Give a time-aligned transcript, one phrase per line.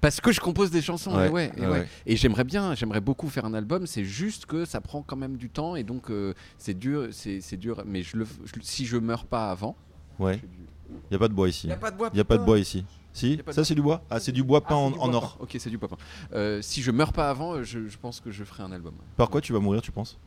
[0.00, 1.88] Parce que je compose des chansons, Ouais, et ouais, et ouais.
[2.06, 3.86] Et j'aimerais bien, j'aimerais beaucoup faire un album.
[3.86, 7.40] C'est juste que ça prend quand même du temps et donc euh, c'est dur, c'est
[7.42, 7.82] c'est dur.
[7.86, 9.76] Mais je le, je- si je meurs pas avant,
[10.18, 10.40] Ouais.
[11.10, 11.68] Il y a pas de bois ici.
[11.68, 12.10] y a pas de bois.
[12.12, 12.84] Il y a pas de bois ici.
[13.12, 13.40] Si?
[13.50, 14.02] Ça c'est du bois?
[14.10, 15.36] Ah c'est du bois Ah, peint en, en or.
[15.36, 15.44] peint.
[15.44, 15.96] Ok, c'est du bois peint.
[16.32, 18.94] Euh, si je meurs pas avant, je, je pense que je ferai un album.
[19.16, 20.18] Par quoi tu vas mourir tu penses?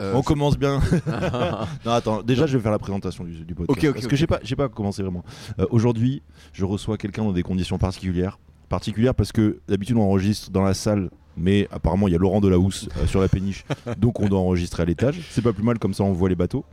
[0.00, 0.80] Euh, On je- commence bien.
[1.84, 3.78] non attends, déjà je vais faire la présentation du, du podcast.
[3.78, 5.24] Ok, ok, parce ok, que j'ai pas, j'ai pas commencé vraiment.
[5.58, 8.38] Euh, Aujourd'hui, je reçois quelqu'un dans des conditions particulières.
[8.68, 12.40] Particulières parce que d'habitude on enregistre dans la salle, mais apparemment il y a Laurent
[12.40, 13.64] Delahousse euh, sur la péniche,
[13.98, 15.20] donc on doit enregistrer à l'étage.
[15.30, 16.64] C'est pas plus mal comme ça on voit les bateaux.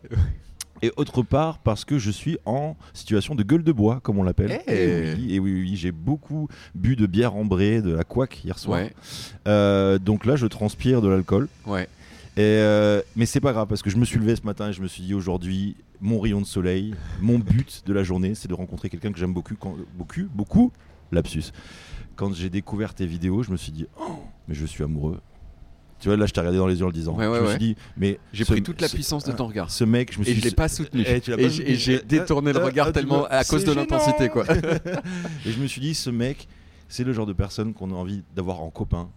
[0.81, 4.23] Et autre part parce que je suis en situation de gueule de bois, comme on
[4.23, 4.59] l'appelle.
[4.67, 4.73] Eh.
[4.73, 8.59] Et oui, et oui, oui, j'ai beaucoup bu de bière ambrée, de la couac hier
[8.59, 8.79] soir.
[8.81, 8.91] Ouais,
[9.47, 11.47] Euh, donc là, je transpire de l'alcool.
[11.67, 11.87] ouais.
[12.35, 14.73] Et euh, mais c'est pas grave parce que je me suis levé ce matin et
[14.73, 18.47] je me suis dit aujourd'hui, mon rayon de soleil, mon but de la journée, c'est
[18.47, 20.71] de rencontrer quelqu'un que j'aime beaucoup, quand- beaucoup, beaucoup,
[21.13, 21.51] lapsus.
[22.15, 25.19] Quand j'ai découvert tes vidéos, je me suis dit, oh, mais je suis amoureux.
[25.99, 27.15] Tu vois, là, je t'ai regardé dans les yeux en le disant.
[27.15, 29.47] Ouais, ouais, je me suis dit, mais J'ai pris toute la ce- puissance de ton
[29.47, 29.71] regard.
[29.71, 31.01] Ce mec, je me suis Et je l'ai pas soutenu.
[31.07, 31.65] Eh, Et j'ai- soutenu.
[31.71, 34.43] et j'ai détourné le euh, regard tu tellement à cause de l'intensité, quoi.
[35.45, 36.47] Et je me suis dit, ce mec,
[36.89, 39.09] c'est le genre de personne qu'on a envie d'avoir en copain.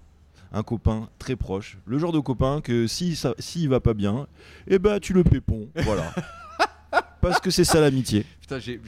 [0.53, 1.77] Un copain très proche.
[1.87, 3.35] Le genre de copain que si ça,
[3.69, 4.29] va pas bien,
[4.69, 5.69] eh ben tu le pépons.
[5.83, 6.15] Voilà.
[7.29, 8.25] Parce que c'est ça l'amitié.
[8.41, 8.81] Putain, j'ai-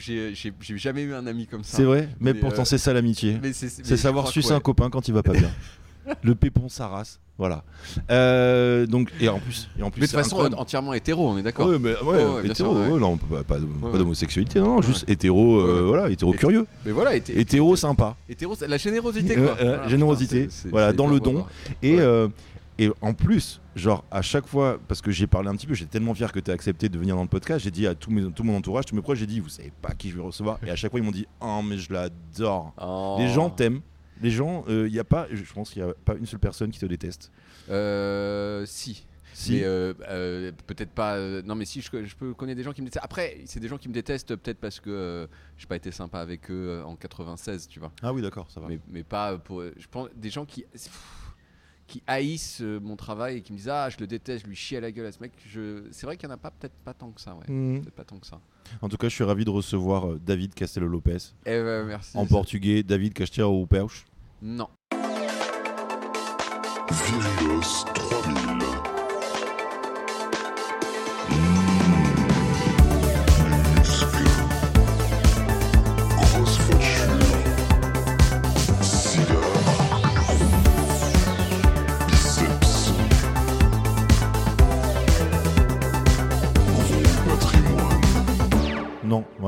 [0.77, 1.77] jamais eu un ami comme ça.
[1.77, 3.37] C'est vrai, mais, Mais, pourtant euh, c'est ça l'amitié.
[3.53, 4.55] C'est savoir sucer ouais.
[4.55, 5.49] un copain quand il va pas bien.
[6.23, 7.19] le pépon sa race.
[7.37, 7.63] Voilà.
[8.11, 11.37] Euh, donc, et en plus, et en plus Mais de toute façon, entièrement hétéro, on
[11.37, 11.67] est d'accord.
[11.69, 13.57] Ouais, mais ouais, Ouais, ouais, hétéro, sûr, non, pas, pas,
[13.97, 18.17] d'homosexualité, non, juste hétéro, euh, voilà, hétéro curieux, Mais voilà, hété- hétéro sympa.
[18.27, 19.55] hétéro, la générosité, quoi.
[19.61, 21.31] euh, Voilà, générosité, putain, voilà, dans le don.
[21.31, 21.47] voir.
[21.81, 21.97] Et,
[22.79, 25.91] et en plus, genre, à chaque fois, parce que j'ai parlé un petit peu, j'étais
[25.91, 28.09] tellement fier que tu as accepté de venir dans le podcast, j'ai dit à tout,
[28.09, 30.23] mes- tout mon entourage, tous mes proches, j'ai dit, vous savez pas qui je vais
[30.23, 30.57] recevoir.
[30.65, 32.73] Et à chaque fois, ils m'ont dit, oh, mais je l'adore.
[32.81, 33.17] Oh.
[33.19, 33.81] Les gens t'aiment.
[34.21, 36.71] Les gens, il y a pas, je pense qu'il n'y a pas une seule personne
[36.71, 37.31] qui te déteste.
[37.69, 39.05] Euh, si.
[39.33, 39.63] Si.
[39.63, 41.15] Euh, euh, peut-être pas.
[41.15, 43.05] euh, non, mais si, je, je peux connaître des gens qui me détestent.
[43.05, 45.27] Après, c'est des gens qui me détestent peut-être parce que euh,
[45.57, 47.91] j'ai pas été sympa avec eux euh, en 96, tu vois.
[48.01, 48.67] Ah oui, d'accord, ça va.
[48.67, 49.63] Mais, mais pas pour.
[49.77, 50.65] Je pense des gens qui.
[51.89, 54.55] Qui haïssent euh, mon travail et qui me disent ah je le déteste je lui
[54.55, 56.51] chie à la gueule à ce mec je c'est vrai qu'il y en a pas
[56.51, 58.39] peut-être pas tant que ça ouais peut-être pas tant que ça
[58.81, 61.17] En tout cas, je suis ravi de recevoir euh, David Castelo Lopez.
[61.45, 63.87] eh ben, merci En portugais, David Castelo Lopez.
[64.41, 64.69] non
[66.91, 68.68] Virios 3000.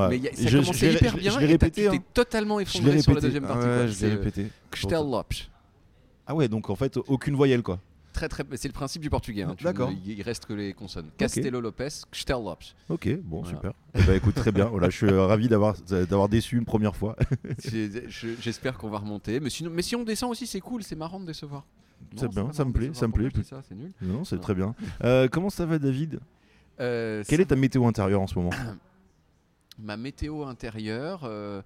[0.04, 0.10] Ouais.
[0.10, 1.88] mais y a- ça Je- commençait je l'ai- hyper bien Je l'ai répété.
[1.88, 1.94] hein.
[2.14, 3.88] totalement effondré sur la deuxième partie Ouais, quoi.
[3.88, 4.48] je l'ai répété.
[6.28, 7.80] Ah ouais, donc en fait, aucune voyelle quoi.
[8.14, 9.56] très très c'est le principe du portugais hein.
[9.64, 9.90] D'accord.
[10.06, 13.58] il reste que les consonnes Castelo Lopez Kstelopch Ok, bon, Voilà.
[13.58, 13.72] super.
[13.96, 14.66] Eh ben, écoute, très bien.
[14.66, 17.16] Voilà, je suis ravi d'avoir d'avoir déçu une première fois.
[18.42, 21.20] J'espère qu'on va remonter mais sinon mais si on descend aussi c'est cool c'est marrant
[21.20, 21.66] de décevoir
[22.16, 23.30] C'est bien, ça me plaît, ça me plaît.
[23.44, 24.42] Ça c'est nul non, c'est Ouais.
[24.42, 24.76] très bien.
[25.04, 26.20] Euh, comment ça va, David?
[26.80, 28.50] Euh, Quelle est ta météo intérieure en ce moment?
[29.82, 31.62] ma météo intérieure euh,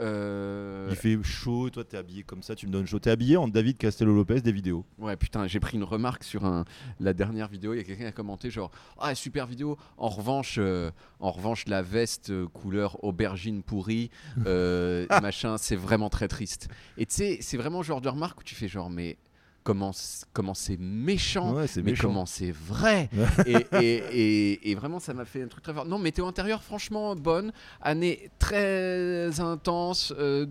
[0.00, 2.98] euh, Il fait chaud, toi t'es habillé comme ça, tu me donnes chaud.
[2.98, 4.84] T'es habillé en David Castello Lopez des vidéos.
[4.98, 6.64] Ouais, putain, j'ai pris une remarque sur un,
[7.00, 7.74] la dernière vidéo.
[7.74, 9.76] Il y a quelqu'un qui a commenté genre Ah, super vidéo.
[9.96, 10.90] En revanche, euh,
[11.20, 14.10] en revanche la veste euh, couleur aubergine pourrie,
[14.46, 16.68] euh, machin, c'est vraiment très triste.
[16.96, 19.16] Et tu sais, c'est vraiment le genre de remarque où tu fais genre Mais
[19.68, 19.90] comment
[20.32, 22.08] comment c'est méchant Ouais, mais méchant.
[22.08, 23.10] comment c'est vrai
[23.46, 26.62] et, et, et- et vraiment ça m'a fait un truc très fort non météo intérieure
[26.62, 27.52] franchement bonne
[27.82, 30.46] année très intense euh,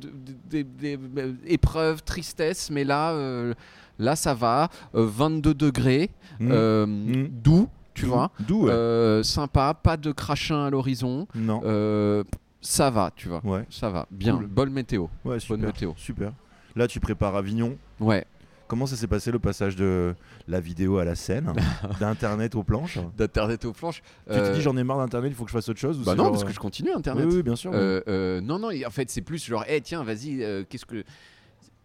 [0.49, 3.53] des- des- euh, épreuves tristesse mais là euh,
[3.97, 6.49] là ça va euh, 22 degrés Mmh.
[6.51, 7.27] euh, Mmh.
[7.29, 8.71] doux tu vois D'où ouais.
[8.71, 11.61] euh, sympa pas de crachin à l'horizon Non.
[11.65, 12.23] euh,
[12.61, 13.65] ça va tu vois Ouais.
[13.71, 14.45] ça va bien Cool.
[14.45, 15.57] bonne météo Ouais, super.
[15.57, 15.93] météo.
[15.95, 16.31] Super.
[16.75, 17.75] Là, tu prépares Avignon.
[17.99, 18.23] ouais
[18.67, 20.13] Comment ça s'est passé le passage de
[20.47, 21.53] la vidéo à la scène,
[21.99, 25.43] d'internet aux planches d'internet aux planches Tu te dis j'en ai marre d'internet, il faut
[25.43, 27.25] que je fasse autre chose ou bah non genre, parce que euh, je continue internet
[27.27, 27.71] Oui, oui, bien sûr.
[27.73, 31.03] Euh, euh, non, non, en fait, c'est plus genre, eh tiens, vas-y, euh, qu'est-ce que.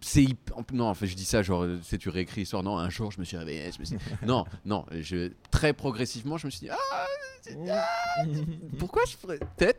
[0.05, 0.27] C'est
[0.73, 2.63] non, en fait, je dis ça, genre, euh, tu sais, tu réécris l'histoire.
[2.63, 3.71] Non, un jour, je me suis réveillé.
[3.73, 3.97] Je me suis...
[4.27, 5.31] non, non, je...
[5.51, 7.07] très progressivement, je me suis dit, ah,
[8.79, 9.79] pourquoi je ferais peut-être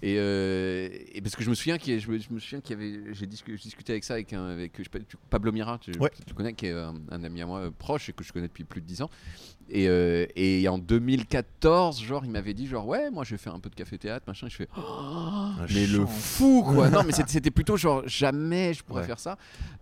[0.00, 2.78] et, euh, et parce que je me souviens qu'il je me, je me souviens qu'il
[2.78, 5.50] y avait j'ai discu- j'ai discuté avec ça avec un avec je sais pas, Pablo
[5.50, 6.10] Mira tu, Ouais.
[6.14, 8.32] tu le connais qui est un, un ami à moi euh, proche et que je
[8.32, 9.10] connais depuis plus de 10 ans
[9.72, 13.54] et, euh, et en 2014 genre il m'avait dit genre ouais moi je vais faire
[13.54, 14.46] un peu de café théâtre machin.
[14.46, 16.90] Et je fais Oh, mais le fou quoi.
[16.90, 19.06] Non mais c'était plutôt genre jamais je pourrais Ouais.
[19.06, 19.36] faire ça.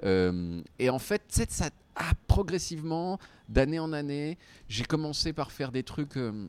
[0.05, 1.67] Euh, et en fait ça
[1.97, 4.39] a progressivement d'année en année
[4.69, 6.47] j'ai commencé par faire des trucs euh,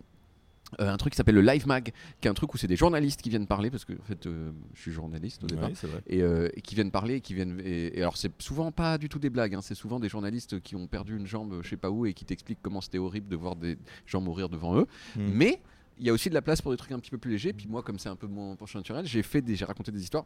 [0.79, 1.91] euh, un truc qui s'appelle le Live Mag,
[2.21, 4.25] qui est un truc où c'est des journalistes qui viennent parler, parce que en fait,
[4.25, 5.75] euh, je suis journaliste au départ, Ouais,
[6.07, 7.61] et, euh, et qui viennent parler, et qui viennent.
[7.63, 10.61] Et, et alors, c'est souvent pas du tout des blagues, hein, c'est souvent des journalistes
[10.61, 13.27] qui ont perdu une jambe, je sais pas où, et qui t'expliquent comment c'était horrible
[13.27, 14.87] de voir des gens mourir devant eux.
[15.15, 15.29] Mm.
[15.33, 15.61] Mais
[15.99, 17.53] il y a aussi de la place pour des trucs un petit peu plus légers.
[17.53, 20.01] Puis moi, comme c'est un peu mon penchant naturel, j'ai fait des, j'ai raconté des
[20.01, 20.25] histoires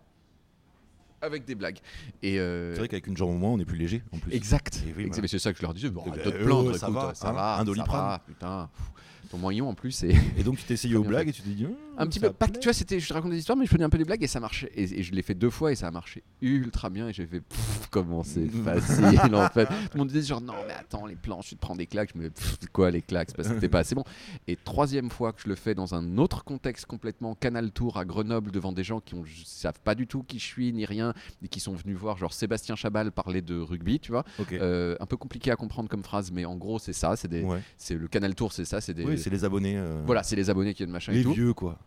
[1.21, 1.79] avec des blagues.
[2.21, 4.31] Et euh, C'est vrai qu'avec une jambe au moins, on est plus léger en plus.
[4.33, 4.81] Exact.
[4.85, 5.21] Oui, voilà.
[5.21, 5.89] Mais c'est ça que je leur disais.
[5.89, 8.19] Bon, Eh ben, ça écoute, va, ça hein, va, un Doliprane.
[8.27, 8.69] putain.
[8.75, 8.91] Pff,
[9.29, 11.49] Ton moignon en plus, c'est Et donc tu t'es essayé aux blagues et tu t'es
[11.51, 11.65] dit.
[11.97, 12.33] un Hum, petit ça peu.
[12.33, 14.21] Pas, tu vois, c'était, je racontais des histoires, mais je faisais un peu des blagues
[14.23, 14.69] et ça marchait.
[14.75, 17.07] Et, et je l'ai fait deux fois et ça a marché ultra bien.
[17.07, 19.65] Et j'ai fait, pff, comment c'est facile en fait.
[19.67, 22.11] Tout le monde disait genre, non, mais attends, les planches, tu te prends des claques.
[22.13, 23.29] Je me dis, quoi les claques?
[23.29, 24.03] C'est parce que c'était pas assez bon.
[24.47, 28.05] Et troisième fois que je le fais dans un autre contexte complètement Canal Tour à
[28.05, 31.13] Grenoble devant des gens qui ne savent pas du tout qui je suis ni rien
[31.43, 34.25] et qui sont venus voir genre Sébastien Chabal parler de rugby, tu vois.
[34.51, 37.15] Euh, un peu compliqué à comprendre comme phrase, mais en gros, c'est ça.
[37.15, 37.61] C'est des, Ouais.
[37.77, 38.81] c'est le Canal Tour, c'est ça.
[38.81, 39.77] C'est des, Oui, c'est les abonnés.
[39.77, 41.33] euh, voilà, c'est les abonnés qui viennent machin Les et tout.
[41.33, 41.77] vieux quoi.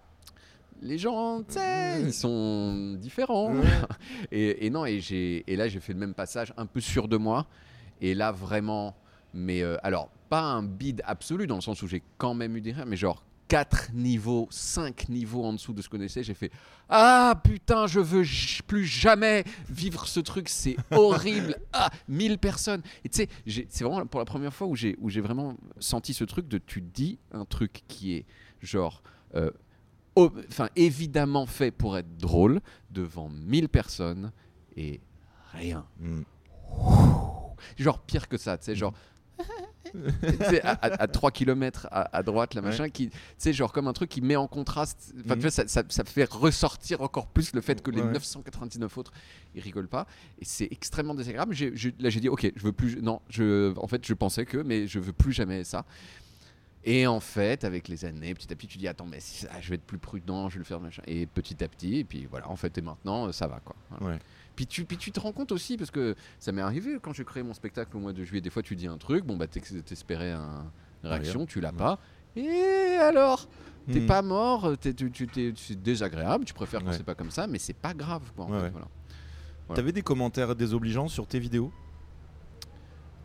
[0.80, 3.52] Les gens, tu sais, ils sont différents.
[4.30, 5.00] Et, et non, et
[5.46, 7.46] et là, j'ai fait le même passage, un peu sûr de moi.
[8.00, 8.94] Et là, vraiment,
[9.34, 12.60] mais euh, alors, pas un bide absolu dans le sens où j'ai quand même eu
[12.60, 16.22] des rires, mais genre 4 niveaux, 5 niveaux en dessous de ce que je connaissais,
[16.22, 16.52] j'ai fait
[16.88, 18.24] Ah putain, je veux
[18.66, 21.56] plus jamais vivre ce truc, c'est horrible.
[21.72, 22.82] Ah, 1000 personnes.
[23.04, 26.46] Et tu sais, c'est vraiment pour la première fois où j'ai, vraiment senti ce truc
[26.48, 28.26] de tu dis un truc qui est
[28.60, 29.02] genre.
[29.34, 29.50] euh,
[30.50, 32.60] Enfin, évidemment fait pour être drôle
[32.90, 34.32] devant 1000 personnes
[34.76, 35.00] et
[35.52, 35.86] rien.
[36.02, 36.24] Hum.
[37.76, 38.94] Genre pire que ça, tu sais, genre.
[40.40, 40.72] sais, à,
[41.02, 42.68] à, 3 km à, à droite, la Ouais.
[42.68, 45.14] machin, qui, tu sais, genre comme un truc qui met en contraste.
[45.24, 45.50] Enfin, Mhm.
[45.50, 48.12] ça, ça, ça fait ressortir encore plus le fait que les Ouais.
[48.12, 49.12] 999 autres,
[49.54, 50.06] ils rigolent pas.
[50.40, 51.54] Et c'est extrêmement désagréable.
[52.00, 53.00] Là, j'ai dit, ok, je veux plus.
[53.00, 55.84] Non, je, en fait, je pensais que, mais je veux plus jamais ça.
[56.84, 59.18] Et en fait, avec les années, petit à petit, tu dis, attends, mais
[59.60, 61.02] je vais être plus prudent, je vais le faire, machin.
[61.06, 63.74] Et petit à petit, et puis voilà, en fait, et maintenant, ça va, quoi.
[64.00, 64.14] Voilà.
[64.16, 64.20] Ouais.
[64.58, 67.22] Puis tu, puis tu te rends compte aussi, parce que ça m'est arrivé quand j'ai
[67.24, 69.46] créé mon spectacle au mois de juillet, des fois tu dis un truc, bon bah
[69.46, 70.64] t'espérais un-
[71.04, 71.76] une réaction, tu l'as Ouais.
[71.76, 72.00] pas,
[72.34, 73.48] et alors?
[73.86, 74.06] T'es Hum.
[74.06, 74.92] pas mort, t'es,
[75.54, 76.96] c'est désagréable, tu préfères quand Ouais.
[76.96, 78.46] c'est pas comme ça, mais c'est pas grave quoi.
[78.46, 78.70] en Ouais, fait, ouais.
[78.72, 78.88] voilà.
[79.76, 81.70] T'avais des commentaires désobligeants sur tes vidéos?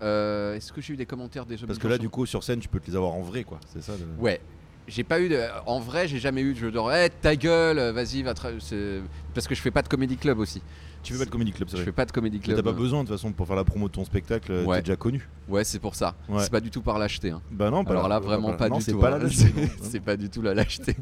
[0.03, 2.59] Euh, Est-ce que j'ai eu des commentaires déjà Parce que là, du coup, sur scène,
[2.59, 3.59] tu peux te les avoir en vrai, quoi.
[3.73, 3.93] C'est ça.
[3.97, 4.39] le- Ouais.
[4.85, 5.39] J'ai pas eu de.
[5.65, 6.91] En vrai, j'ai jamais eu de jeu d'or.
[6.93, 8.33] Eh, ta gueule, vas-y, va.
[8.33, 8.51] tra-
[9.33, 10.61] Parce que je fais pas de comédie club aussi.
[11.03, 11.85] Tu fais pas de comedy club, c'est Je vrai.
[11.85, 12.55] fais pas de comédie club.
[12.57, 14.77] T'as pas besoin de toute façon pour faire la promo de ton spectacle, Ouais.
[14.77, 15.27] t'es déjà connu.
[15.49, 16.15] Ouais, c'est pour ça.
[16.29, 16.41] Ouais.
[16.41, 17.31] C'est pas du tout par lâcheté.
[17.31, 17.41] hein.
[17.51, 18.99] Bah non, pas Alors là, pas- vraiment pas, non, du tout.
[18.99, 19.19] pas hein.
[19.19, 19.29] la
[19.81, 20.95] C'est- pas du tout la lâcheté.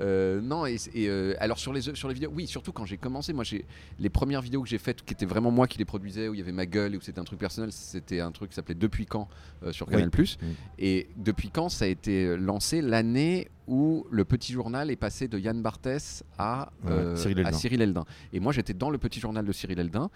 [0.00, 2.96] Euh, non, et, et, euh, alors sur les, sur les vidéos, oui, surtout quand j'ai
[2.96, 3.66] commencé, moi, j'ai
[3.98, 6.38] les premières vidéos que j'ai faites, qui étaient vraiment moi qui les produisais, où il
[6.38, 8.74] y avait ma gueule et où c'était un truc personnel, c'était un truc qui s'appelait
[8.74, 9.28] Depuis quand
[9.62, 9.94] euh, sur Oui.
[9.94, 10.08] Canal+.
[10.08, 10.44] Mm.
[10.78, 15.38] Et Depuis quand, ça a été lancé l'année où le Petit Journal est passé de
[15.38, 17.56] Yann Barthès à, Ouais, euh, Cyril à Eldin.
[17.58, 18.04] Cyril Eldin.
[18.32, 20.10] Et moi, j'étais dans le Petit Journal de Cyril Eldin.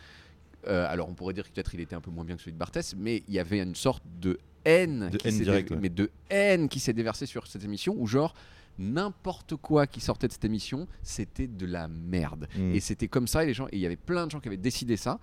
[0.67, 2.53] Euh, alors, on pourrait dire que peut-être il était un peu moins bien que celui
[2.53, 5.69] de Barthès, mais il y avait une sorte de haine, De qui haine s'est directe,
[5.69, 5.81] dé- ouais.
[5.81, 8.35] mais de haine qui s'est déversée sur cette émission, où genre
[8.79, 12.49] n'importe quoi qui sortait de cette émission, c'était de la merde.
[12.57, 12.75] Mm.
[12.75, 14.49] Et c'était comme ça, et les gens, et il y avait plein de gens qui
[14.49, 15.21] avaient décidé ça.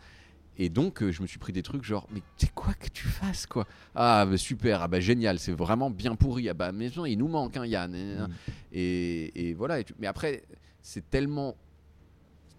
[0.58, 3.08] Et donc, euh, je me suis pris des trucs genre, mais c'est quoi que tu
[3.08, 3.66] fasses, quoi?
[3.96, 6.50] Ah, bah, super, ah bah génial, c'est vraiment bien pourri.
[6.50, 7.92] Ah bah, mais non, il nous manque un Yann.
[7.94, 8.28] Mm.
[8.74, 9.80] Et, et voilà.
[9.80, 10.44] et tu- mais après,
[10.82, 11.56] c'est tellement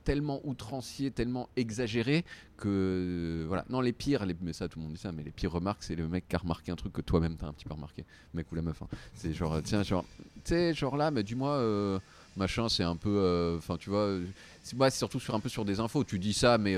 [0.04, 2.24] tellement outrancier, tellement exagéré
[2.56, 3.64] que voilà.
[3.70, 5.84] Non, les pires, les, mais ça tout le monde dit ça, mais les pires remarques,
[5.84, 8.04] c'est le mec qui a remarqué un truc que toi-même t'as un petit peu remarqué,
[8.34, 8.82] le mec ou la meuf.
[8.82, 8.88] hein.
[9.14, 12.00] C'est genre, euh, tiens, genre, tu sais, genre là, mais dis-moi, euh,
[12.36, 14.24] machin, c'est un peu, enfin, tu vois, euh,
[14.64, 16.02] c'est surtout sur un peu sur des infos.
[16.02, 16.74] Tu dis ça, mais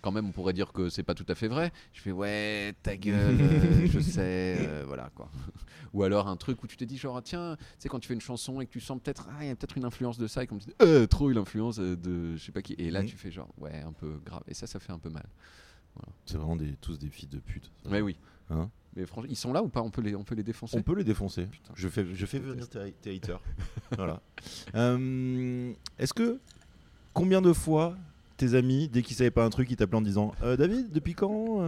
[0.00, 1.72] quand même, on pourrait dire que c'est pas tout à fait vrai.
[1.92, 5.30] Je fais ouais, ta gueule, euh, je sais, euh, voilà quoi.
[5.94, 8.14] Ou alors un truc où tu te dis genre tiens, tu sais quand tu fais
[8.14, 10.26] une chanson et que tu sens peut-être ah il y a peut-être une influence de
[10.26, 12.74] ça et comme tu dis euh, trop eu l'influence euh, de je sais pas qui
[12.74, 15.08] et là tu fais genre ouais un peu grave et ça ça fait un peu
[15.08, 15.26] mal.
[16.26, 17.72] C'est vraiment des, tous des filles de pute.
[17.82, 17.88] ça.
[17.90, 18.16] Mais oui.
[18.50, 19.82] Hein Mais franchement ils sont là ou pas?
[19.82, 20.76] On peut les on peut les défoncer?
[20.76, 21.46] On peut les défoncer.
[21.46, 21.72] Putain.
[21.74, 23.40] je fais, je fais venir tes, tes haters.
[23.96, 24.20] voilà.
[25.98, 26.38] Est-ce que
[27.14, 27.96] combien de fois
[28.38, 31.14] tes amis, dès qu'ils savaient pas un truc, ils t'appelaient en disant Euh, David, depuis
[31.14, 31.60] quand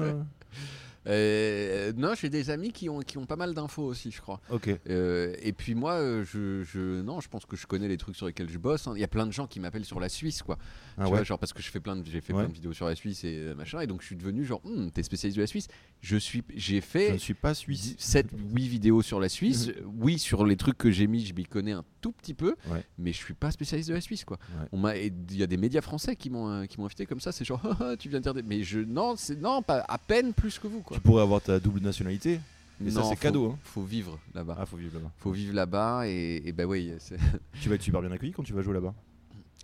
[1.07, 4.41] euh non, j'ai des amis qui ont, qui ont pas mal d'infos aussi, je crois.
[4.51, 4.69] Ok.
[4.89, 8.17] Euh, et puis moi, euh, je, je, non, je pense que je connais les trucs
[8.17, 8.87] sur lesquels je bosse.
[8.87, 8.93] hein.
[8.95, 10.59] Il y a plein de gens qui m'appellent sur la Suisse, quoi.
[10.61, 11.09] Ah Tu ouais.
[11.11, 12.41] vois, genre parce que je fais plein de, j'ai fait Ouais.
[12.41, 14.91] plein de vidéos sur la Suisse et machin, et donc je suis devenu genre, Hum,
[14.91, 15.69] t'es spécialiste de la Suisse.
[16.01, 17.95] Je suis, j'ai Je fait ne suis pas suisse.
[17.99, 19.71] 7 8 vidéos sur la Suisse.
[19.99, 22.85] oui, sur les trucs que j'ai mis, je m'y connais un tout petit peu, Ouais.
[22.99, 24.39] mais je suis pas spécialiste de la Suisse, quoi.
[24.73, 27.33] On m'a, il y a des médias français qui m'ont, qui m'ont invité comme ça.
[27.33, 27.61] C'est genre,
[27.99, 28.43] tu viens de dire, des...
[28.43, 30.90] mais je, non, c'est non, pas à peine plus que vous, quoi.
[30.93, 32.41] Tu pourrais avoir ta double nationalité.
[32.85, 33.51] Et ça, c'est cadeau.
[33.51, 33.59] Hein.
[33.63, 34.57] Faut vivre là-bas.
[34.59, 35.11] Ah, faut vivre là-bas.
[35.19, 37.19] Faut vivre là-bas et, et bah oui, c'est-
[37.61, 38.95] Tu vas être super bien accueilli quand tu vas jouer là-bas.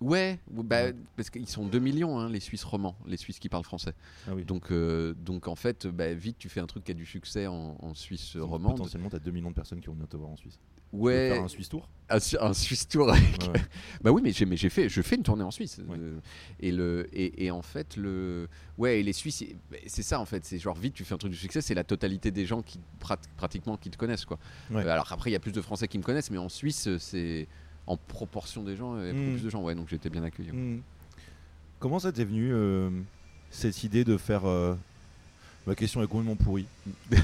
[0.00, 0.94] Ouais, bah, Ouais.
[1.16, 3.94] parce qu'ils sont 2 millions hein, les Suisses romans, les Suisses qui parlent français.
[4.28, 4.44] Ah oui.
[4.44, 7.46] Donc, euh, donc en fait, bah, vite tu fais un truc qui a du succès
[7.46, 8.76] en, en Suisse romande.
[8.76, 10.58] Potentiellement, t'as 2 millions de personnes qui vont venir te voir en Suisse.
[10.58, 11.88] Tu Ouais, faire un Suisse tour?
[12.08, 13.10] Un, Su- un Suisse tour.
[13.10, 13.60] avec- Ouais, ouais.
[14.02, 15.78] bah oui, mais j'ai, mais j'ai fait, je fais une tournée en Suisse.
[15.88, 15.96] Ouais.
[15.98, 16.20] Euh,
[16.60, 18.48] et le, et, et en fait le,
[18.78, 19.56] ouais, et les Suisses, c'est-
[19.88, 21.82] c'est ça en fait, c'est genre vite tu fais un truc de succès, c'est la
[21.84, 24.38] totalité des gens qui prat- pratiquement qui te connaissent quoi.
[24.70, 24.84] Ouais.
[24.84, 26.88] Euh, alors après il y a plus de Français qui me connaissent, mais en Suisse
[26.98, 27.48] c'est
[27.86, 29.32] en proportion des gens, il y a beaucoup Mm.
[29.34, 29.62] plus de gens.
[29.62, 30.50] Ouais, donc j'étais bien accueilli.
[30.50, 30.56] ouais.
[30.56, 30.80] Hmm.
[31.78, 32.90] Comment ça t'est venu euh,
[33.50, 34.46] cette idée de faire.
[34.46, 34.74] euh,
[35.66, 36.66] Ma question est complètement pourrie.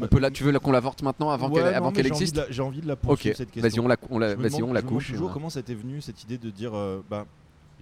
[0.00, 1.62] On peut là, tu veux qu'on l'avorte maintenant avant Ouais,
[1.94, 3.62] qu'elle, existe la- J'ai envie de la poursuivre cette question.
[3.70, 5.10] vas-y on la, on la, demande- on la couche.
[5.12, 7.24] toujours comment ça t'est venu cette idée de dire euh, bah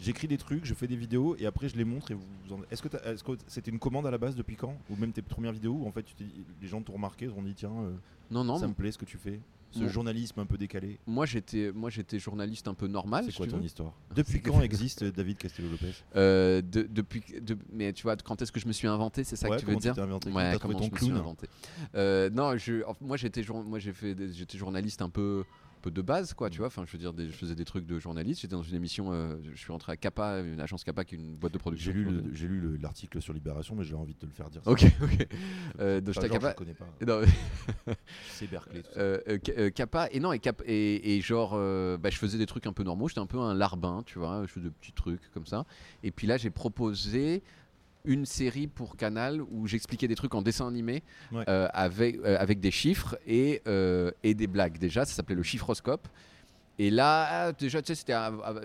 [0.00, 2.54] j'écris des trucs, je fais des vidéos et après je les montre et vous vous
[2.54, 2.58] en...
[2.70, 2.80] Est-ce
[3.24, 4.76] que c'était une commande à la base depuis quand?
[4.88, 6.14] Ou même tes premières vidéos où en fait tu
[6.62, 7.90] les gens t'ont remarqué, ils ont dit tiens euh,
[8.30, 9.40] Non non, ça me plaît ce que tu fais,
[9.78, 10.98] ce journalisme un peu décalé.
[11.06, 13.24] moi j'étais, moi j'étais journaliste un peu normal.
[13.24, 13.64] C'est si quoi tu ton veux.
[13.64, 18.40] histoire Depuis quand existe David Castello Lopez Euh, de- depuis, de- mais tu vois, quand
[18.42, 20.30] est-ce que je me suis inventé, c'est ça Ouais, que tu veux dire inventé?
[20.30, 21.18] Comment Ouais, ton je me suis clown?
[21.20, 21.48] inventé.
[21.94, 25.44] Euh, non, je, moi j'étais, moi j'ai fait, des- j'étais journaliste un peu,
[25.86, 26.66] peu de base, quoi, tu vois.
[26.66, 28.40] Enfin, je veux dire, des- je faisais des trucs de journaliste.
[28.40, 31.18] J'étais dans une émission, euh, je suis rentré à Kappa, une agence Kappa, qui est
[31.18, 31.92] une boîte de production.
[32.32, 34.62] J'ai lu l'article sur Libération mais j'ai envie de te le faire dire.
[34.66, 35.28] Ok, ok.
[35.80, 36.54] Euh, donc j'étais à je Kappa.
[36.54, 36.86] connais pas.
[37.06, 37.20] Non,
[38.30, 39.00] C'est Berkeley tout ça.
[39.00, 39.18] euh,
[39.58, 41.52] euh, Kappa et non et, Cap- et, et genre
[41.98, 44.42] bah, je faisais des trucs un peu normaux j'étais un peu un larbin tu vois
[44.46, 45.64] je faisais des petits trucs comme ça
[46.02, 47.42] et puis là j'ai proposé
[48.06, 51.44] une série pour Canal où j'expliquais des trucs en dessin animé Ouais.
[51.48, 55.42] euh, avec, euh, avec des chiffres et, euh, et des blagues déjà ça s'appelait le
[55.42, 56.08] chiffroscope
[56.78, 58.04] et là déjà tu sais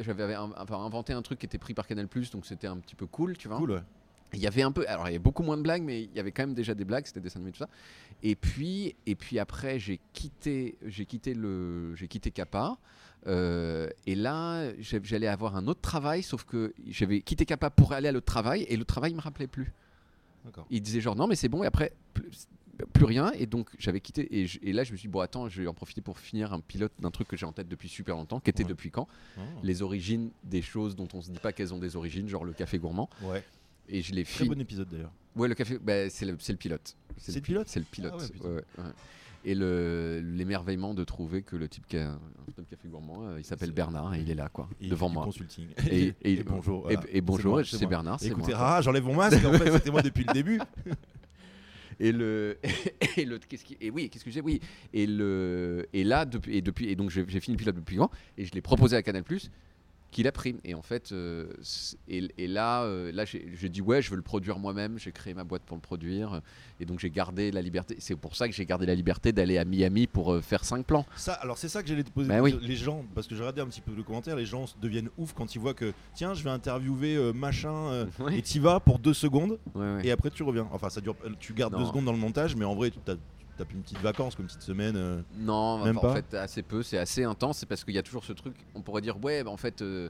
[0.01, 3.37] j'avais inventé un truc qui était pris par Canal donc c'était un petit peu cool
[3.37, 3.81] tu vois Cool ouais.
[4.33, 6.11] Il y avait un peu, alors il y avait beaucoup moins de blagues, mais il
[6.15, 7.69] y avait quand même déjà des blagues, c'était des dessins animés tout ça.
[8.23, 12.77] Et puis, et puis après, j'ai quitté, j'ai quitté le, j'ai quitté Kappa.
[13.27, 18.07] euh, et là, j'allais avoir un autre travail, sauf que j'avais quitté Kappa pour aller
[18.07, 19.71] à l'autre travail, et le travail me rappelait plus.
[20.71, 22.47] Il disait genre non, mais c'est bon, et après plus,
[22.93, 23.31] plus rien.
[23.33, 25.61] Et donc j'avais quitté, et, je- et là je me suis dit bon attends, je
[25.61, 28.15] vais en profiter pour finir un pilote d'un truc que j'ai en tête depuis super
[28.15, 28.69] longtemps, qui était Ouais.
[28.69, 29.07] depuis quand?
[29.37, 29.41] Oh.
[29.61, 32.53] Les origines des choses dont on se dit pas qu'elles ont des origines, genre le
[32.53, 33.07] café gourmand.
[33.21, 33.43] Ouais.
[33.89, 34.49] Et je l'ai Très fini.
[34.49, 35.11] bon épisode d'ailleurs.
[35.35, 36.95] Ouais, le café, bah, c'est le, le pilote.
[37.17, 38.13] C'est le pilote C'est le pilote.
[38.17, 38.91] Ah ouais, ouais, ouais.
[39.43, 43.43] Et le- l'émerveillement de trouver que le type qui a un café gourmand, euh, il
[43.43, 45.25] s'appelle Bernard et il est là, quoi, Et devant moi.
[45.25, 45.67] Consulting.
[45.89, 46.91] Et, et- Et bonjour.
[46.91, 47.09] Et, voilà.
[47.11, 47.85] et bonjour, c'est.
[47.87, 48.19] Bernard.
[48.23, 50.59] Écoutez, ah, j'enlève mon masque, en fait, c'était moi depuis le début.
[51.99, 52.57] Et le,
[53.17, 54.59] et le, qu'est-ce qui, et oui, qu'est-ce que j'ai, oui,
[54.91, 58.09] et le, et là depuis, et depuis, et donc j'ai fini le pilote depuis quand,
[58.39, 59.23] et je l'ai proposé à Canal
[60.11, 60.55] qui l'a pris.
[60.63, 61.47] Et en fait, euh,
[62.07, 64.99] et, et là, euh, là j'ai dit ouais, je veux le produire moi-même.
[64.99, 66.41] J'ai créé ma boîte pour le produire,
[66.79, 67.95] et donc j'ai gardé la liberté.
[67.99, 70.85] C'est pour ça que j'ai gardé la liberté d'aller à Miami pour euh, faire cinq
[70.85, 71.05] plans.
[71.15, 72.27] Ça, alors c'est ça que j'allais te poser.
[72.29, 72.57] Bah oui.
[72.61, 75.33] Les gens, parce que j'ai regardé un petit peu le commentaire, les gens deviennent ouf
[75.33, 78.37] quand ils voient que tiens, je vais interviewer euh, machin Ouais.
[78.37, 80.01] et t'y vas pour deux secondes Ouais, ouais.
[80.07, 80.67] et après tu reviens.
[80.71, 81.15] Enfin, ça dure.
[81.39, 81.79] Tu gardes Non.
[81.79, 83.15] deux secondes dans le montage, mais en vrai, tu as,
[83.57, 84.95] t'as une petite vacance, comme une petite semaine.
[84.95, 85.21] euh.
[85.37, 86.83] Non, Même enfin, en pas fait, assez peu.
[86.83, 87.59] C'est assez intense.
[87.59, 88.55] C'est parce qu'il y a toujours ce truc.
[88.75, 90.09] On pourrait dire, ouais, bah, en fait, euh,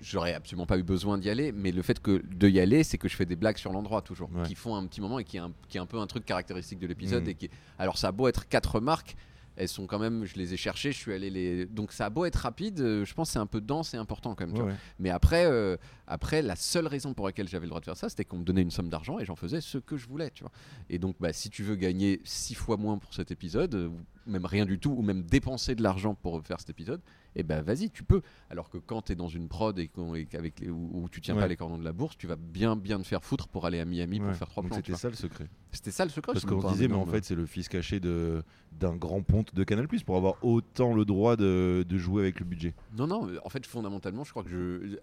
[0.00, 1.52] j'aurais absolument pas eu besoin d'y aller.
[1.52, 4.02] Mais le fait que de y aller, c'est que je fais des blagues sur l'endroit
[4.02, 4.42] toujours, Ouais.
[4.44, 6.24] qui font un petit moment et qui est un, qui est un peu un truc
[6.24, 7.22] caractéristique de l'épisode.
[7.24, 7.28] Mhm.
[7.30, 9.16] Et qui, alors, ça a beau être quatre remarques.
[9.56, 11.66] Elles sont quand même, je les ai cherchées, je suis allé les.
[11.66, 13.96] Donc ça a beau être rapide, euh, je pense que c'est un peu dense et
[13.96, 14.54] important quand même.
[14.54, 14.72] tu Ouais, vois.
[14.72, 14.78] ouais.
[14.98, 18.08] Mais après, euh, après, la seule raison pour laquelle j'avais le droit de faire ça,
[18.08, 20.42] c'était qu'on me donnait une somme d'argent et j'en faisais ce que je voulais, tu
[20.44, 20.52] vois.
[20.90, 23.90] Et donc, bah, si tu veux gagner six fois moins pour cet épisode,
[24.26, 27.00] même rien du tout, ou même dépenser de l'argent pour faire cet épisode,
[27.34, 28.20] eh ben vas-y, tu peux.
[28.50, 31.40] Alors que quand tu es dans une prod et, les, où, où tu tiens Ouais.
[31.40, 33.80] pas les cordons de la bourse, tu vas bien bien te faire foutre pour aller
[33.80, 34.26] à Miami Ouais.
[34.26, 34.76] pour faire trois plans.
[34.76, 35.48] c'était ça le secret.
[35.70, 36.32] C'était ça le secret.
[36.34, 38.42] Parce qu'on disait, mais en fait, c'est le fils caché de
[38.78, 42.46] d'un grand ponte de Canal pour avoir autant le droit de, de jouer avec le
[42.46, 42.74] budget.
[42.96, 44.56] Non, non, en fait, fondamentalement, je crois que je.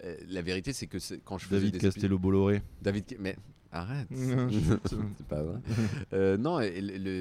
[0.04, 2.62] euh, La vérité, c'est que quand je faisais David des épisodes- Castello Bolloré.
[2.82, 3.36] David, mais
[3.72, 4.08] arrête.
[5.18, 5.60] C'est pas vrai.
[6.14, 6.60] Euh, non,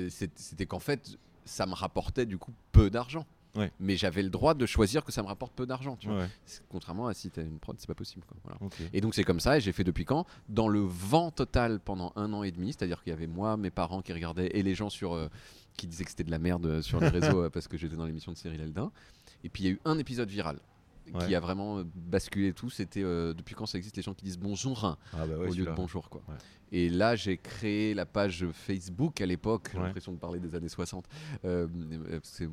[0.09, 3.27] c'était qu'en fait, ça me rapportait du coup peu d'argent.
[3.57, 3.73] Ouais.
[3.81, 5.97] Mais j'avais le droit de choisir que ça me rapporte peu d'argent.
[5.97, 6.19] tu vois.
[6.19, 8.25] Ouais, C'est- Contrairement à si tu as une prod, c'est pas possible.
[8.27, 8.37] quoi.
[8.45, 8.59] Voilà.
[8.93, 10.27] Et donc c'est comme ça, et j'ai fait depuis quand?
[10.49, 13.71] Dans le vent total pendant un an et demi, c'est-à-dire qu'il y avait moi, mes
[13.71, 15.29] parents qui regardaient, et les gens sur, euh,
[15.77, 17.97] qui disaient que c'était de la merde euh, sur les réseaux euh, parce que j'étais
[17.97, 18.93] dans l'émission de Cyril Eldin.
[19.45, 20.59] Et puis il y a eu un épisode viral
[21.15, 21.27] Ouais.
[21.27, 22.71] qui a vraiment euh, basculé tout.
[22.71, 25.49] C'était euh, depuis quand ça existe les gens qui disent bonjour hein, Ah bah ouais,
[25.49, 26.09] au lieu de bonjour.
[26.11, 26.23] Quoi.
[26.29, 26.35] Ouais.
[26.71, 30.69] Et là j'ai créé la page Facebook à l'époque, j'ai l'impression de parler des années
[30.69, 31.07] 60.
[31.47, 31.67] Euh,
[32.23, 32.49] c'est-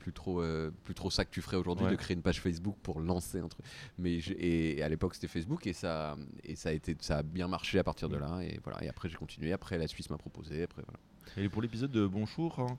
[0.00, 2.76] plus, trop, euh, plus trop ça que tu ferais aujourd'hui de créer une page Facebook
[2.82, 3.64] pour lancer un truc.
[3.98, 7.22] Mais et, et à l'époque c'était Facebook et ça et ça a été ça a
[7.22, 10.10] bien marché à partir de là et voilà et après j'ai continué après la Suisse
[10.10, 10.98] m'a proposé après voilà.
[11.36, 12.78] Et pour l'épisode de Bonjour, hein,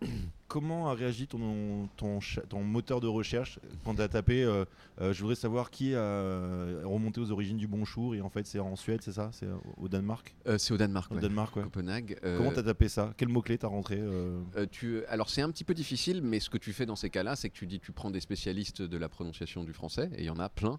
[0.48, 2.20] comment a réagi ton, ton,
[2.62, 4.64] moteur de recherche quand tu as tapé euh,
[5.00, 6.00] euh, Je voudrais savoir qui a
[6.84, 9.30] remonté aux origines du Bonjour et en fait c'est en Suède, c'est ça?
[9.32, 10.34] C'est au Danemark?
[10.46, 11.20] Euh, c'est au Danemark, Au ouais.
[11.20, 11.62] Danemark, ouais.
[11.64, 12.18] Copenhague.
[12.24, 13.12] euh, Comment t'as tapé ça?
[13.16, 16.50] Quel mot-clé t'as rentré euh, euh, tu, alors c'est un petit peu difficile, mais ce
[16.50, 18.96] que tu fais dans ces cas-là, c'est que tu dis, tu prends des spécialistes de
[18.96, 20.78] la prononciation du français, et il y en a plein,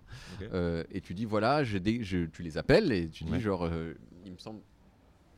[0.53, 3.39] euh, et tu dis voilà, je- tu les appelles et tu dis Ouais.
[3.39, 3.93] genre, euh,
[4.25, 4.61] il me semble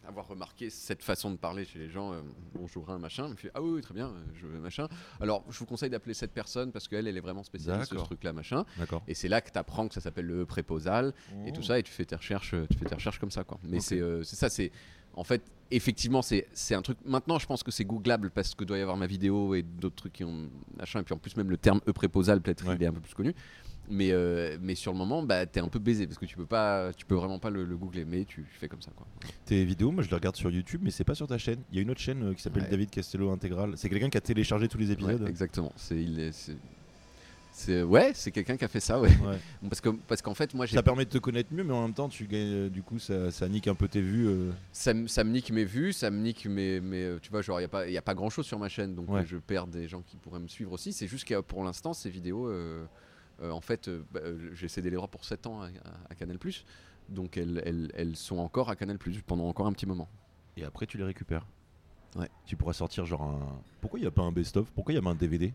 [0.09, 2.21] avoir remarqué cette façon de parler chez les gens, euh,
[2.53, 4.87] bonjour un machin, il me fait ah oui, oui, très bien, euh, je veux machin.
[5.21, 8.03] Alors je vous conseille d'appeler cette personne parce qu'elle elle est vraiment spécialiste de ce
[8.03, 9.03] truc-là machin, D'accord.
[9.07, 11.13] et c'est là que tu apprends que ça s'appelle le préposal
[11.45, 13.43] et tout ça et tu fais tes recherches euh, tu fais tes recherches comme ça
[13.43, 13.83] quoi mais Ok.
[13.83, 14.71] c'est euh, ça c'est
[15.13, 18.77] en fait effectivement c'est un truc maintenant je pense que c'est googlable parce que doit
[18.79, 21.49] y avoir ma vidéo et d'autres trucs qui ont machin et puis en plus même
[21.51, 22.75] le terme e préposal peut-être Ouais.
[22.75, 23.35] il est un peu plus connu
[23.89, 26.45] mais euh, mais sur le moment bah t'es un peu baisé parce que tu peux
[26.45, 29.07] pas tu peux vraiment pas le, le googler mais tu fais comme ça quoi
[29.45, 31.59] Tes vidéos, moi je les regarde sur YouTube, mais c'est pas sur ta chaîne.
[31.71, 32.69] Il y a une autre chaîne euh, qui s'appelle Ouais.
[32.69, 33.73] David Castello Intégral.
[33.77, 35.21] C'est quelqu'un qui a téléchargé tous les épisodes.
[35.21, 36.31] Ouais, exactement c'est il est
[37.51, 39.37] c'est ouais c'est quelqu'un qui a fait ça ouais Ouais.
[39.69, 41.81] parce que parce qu'en fait moi j'ai Ça permet de te connaître mieux, mais en
[41.81, 44.27] même temps, tu gagnes, euh, du coup, ça, ça nique un peu tes vues.
[44.27, 44.51] euh.
[44.71, 46.79] ça, ça me nique mes vues, ça me nique mes.
[46.79, 48.69] mes tu vois, genre, il n'y a, pas- y a pas grand chose sur ma
[48.69, 49.25] chaîne, donc Ouais.
[49.25, 50.93] je perds des gens qui pourraient me suivre aussi.
[50.93, 52.85] C'est juste que pour l'instant, ces vidéos, euh,
[53.41, 55.69] en fait, euh, bah, euh, j'ai cédé les droits pour 7 ans à, à-
[56.09, 56.37] à Canal,
[57.09, 60.09] donc elles, elles, elles sont encore à Canal pendant encore un petit moment.
[60.57, 61.45] Et après, tu les récupères.
[62.15, 62.29] Ouais.
[62.45, 63.61] Tu pourras sortir genre un.
[63.81, 64.69] Pourquoi il n'y a pas un best-of?
[64.71, 65.53] Pourquoi il y a pas un DVD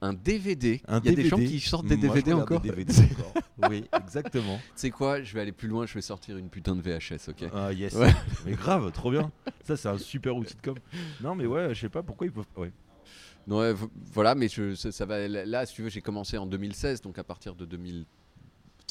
[0.00, 2.60] Un DVD, Un il y a des gens qui sortent des Moi, je DVD encore.
[2.60, 3.70] des DVD encore.
[3.70, 4.56] oui, exactement.
[4.56, 7.28] Tu sais quoi, je vais aller plus loin, je vais sortir une putain de VHS,
[7.28, 7.50] ok?
[7.54, 7.94] Ah yes.
[7.94, 8.12] Ouais.
[8.46, 9.30] Mais grave, trop bien.
[9.64, 10.76] Ça, c'est un super outil de com.
[11.20, 12.44] Non, mais ouais, je sais pas pourquoi ils peuvent.
[12.56, 12.72] Ouais.
[13.46, 15.28] Non, ouais, vo- voilà, mais je, ça, ça va.
[15.28, 18.04] Là, si tu veux, j'ai commencé en 2016, donc à partir de 2000,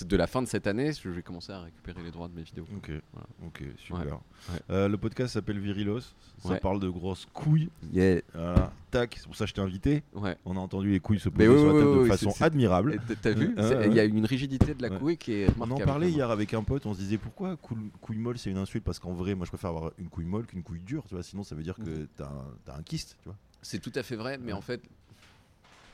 [0.06, 2.44] de la fin de cette année, je vais commencer à récupérer les droits de mes
[2.44, 2.66] vidéos.
[2.76, 2.92] Ok.
[3.14, 3.28] Voilà.
[3.46, 4.00] Ok, super.
[4.06, 4.12] Ouais.
[4.12, 4.60] Ouais.
[4.70, 6.02] Euh, le podcast s'appelle Virilos.
[6.40, 6.60] Ça Ouais.
[6.60, 7.70] parle de grosses couilles.
[7.94, 8.22] Yeah.
[8.34, 8.74] Voilà.
[8.92, 9.16] Tac.
[9.18, 10.04] C'est pour ça que je t'ai invité.
[10.14, 10.38] Ouais.
[10.44, 12.34] On a entendu les couilles se poser oui, sur la oui, table oui, de façon
[12.44, 13.00] admirable.
[13.22, 13.88] T'as vu C'est- ouais.
[13.88, 15.90] Il y a une rigidité de la couille qui est On remarquable.
[15.90, 18.84] en parlait hier avec un pote, on se disait pourquoi couille, molle c'est une insulte?
[18.84, 21.24] Parce qu'en vrai moi je préfère avoir une couille molle qu'une couille dure, tu vois,
[21.24, 22.08] sinon ça veut dire que Mhm.
[22.18, 23.38] t'as un, t'as un kyste, tu vois.
[23.66, 24.80] C'est tout à fait vrai, mais en fait,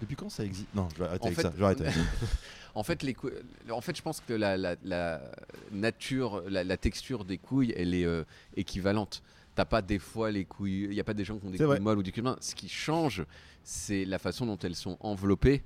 [0.02, 0.68] Depuis quand ça existe?
[0.76, 1.86] Non, je vais arrêter En avec fait- ça, je vais arrêter
[2.76, 3.16] en fait, les
[3.72, 5.22] en fait, je pense que la, la- la
[5.72, 8.26] nature, la, la texture des couilles, elle est euh,
[8.58, 9.24] équivalente.
[9.56, 11.58] T'as pas des fois les couilles, il y a pas des gens qui ont des
[11.58, 11.80] couilles vrai.
[11.80, 12.40] molles ou des couilles minces.
[12.42, 13.24] Ce qui change,
[13.64, 15.64] c'est la façon dont elles sont enveloppées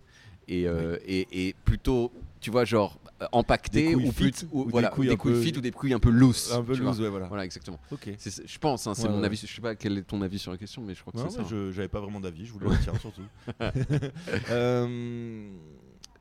[0.48, 5.18] et, euh, et, et plutôt, tu vois, genre euh, couilles ou, fit des couilles des
[5.18, 6.52] couilles fit ou des couilles un peu loose.
[6.54, 7.28] un peu tu loose, ouais, voilà.
[7.28, 7.80] Voilà, exactement.
[7.92, 9.26] Je pense, hein, c'est Ouais, mon ouais.
[9.26, 9.38] avis.
[9.38, 11.38] Je sais pas quel est ton avis sur la question, mais je crois que c'est
[11.38, 11.44] ça.
[11.50, 13.22] je- j'avais pas vraiment d'avis, je voulais le dire surtout.
[14.50, 15.50] Euh,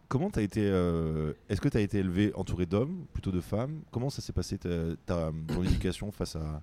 [0.08, 3.80] comment t'as été euh, Est-ce que t'as été élevé entouré d'hommes, plutôt de femmes?
[3.90, 4.68] Comment ça s'est passé ta,
[5.06, 6.62] ta- ton éducation face à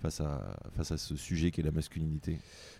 [0.00, 2.38] face à face à ce sujet qui est la masculinité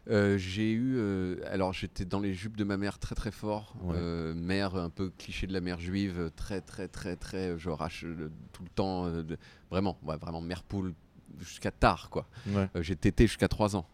[0.09, 0.95] Euh, j'ai eu.
[0.97, 3.75] euh, alors, j'étais dans les jupes de ma mère très très fort.
[3.83, 3.95] Ouais.
[3.99, 7.59] Euh, mère un peu cliché de la mère juive, très très très très.
[7.59, 9.09] Genre, H, euh, tout le temps.
[9.11, 9.37] de-
[9.71, 10.95] vraiment, ouais, vraiment mère poule
[11.39, 12.27] jusqu'à tard, quoi.
[12.49, 12.69] Ouais.
[12.81, 13.87] J'ai tété jusqu'à 3 ans.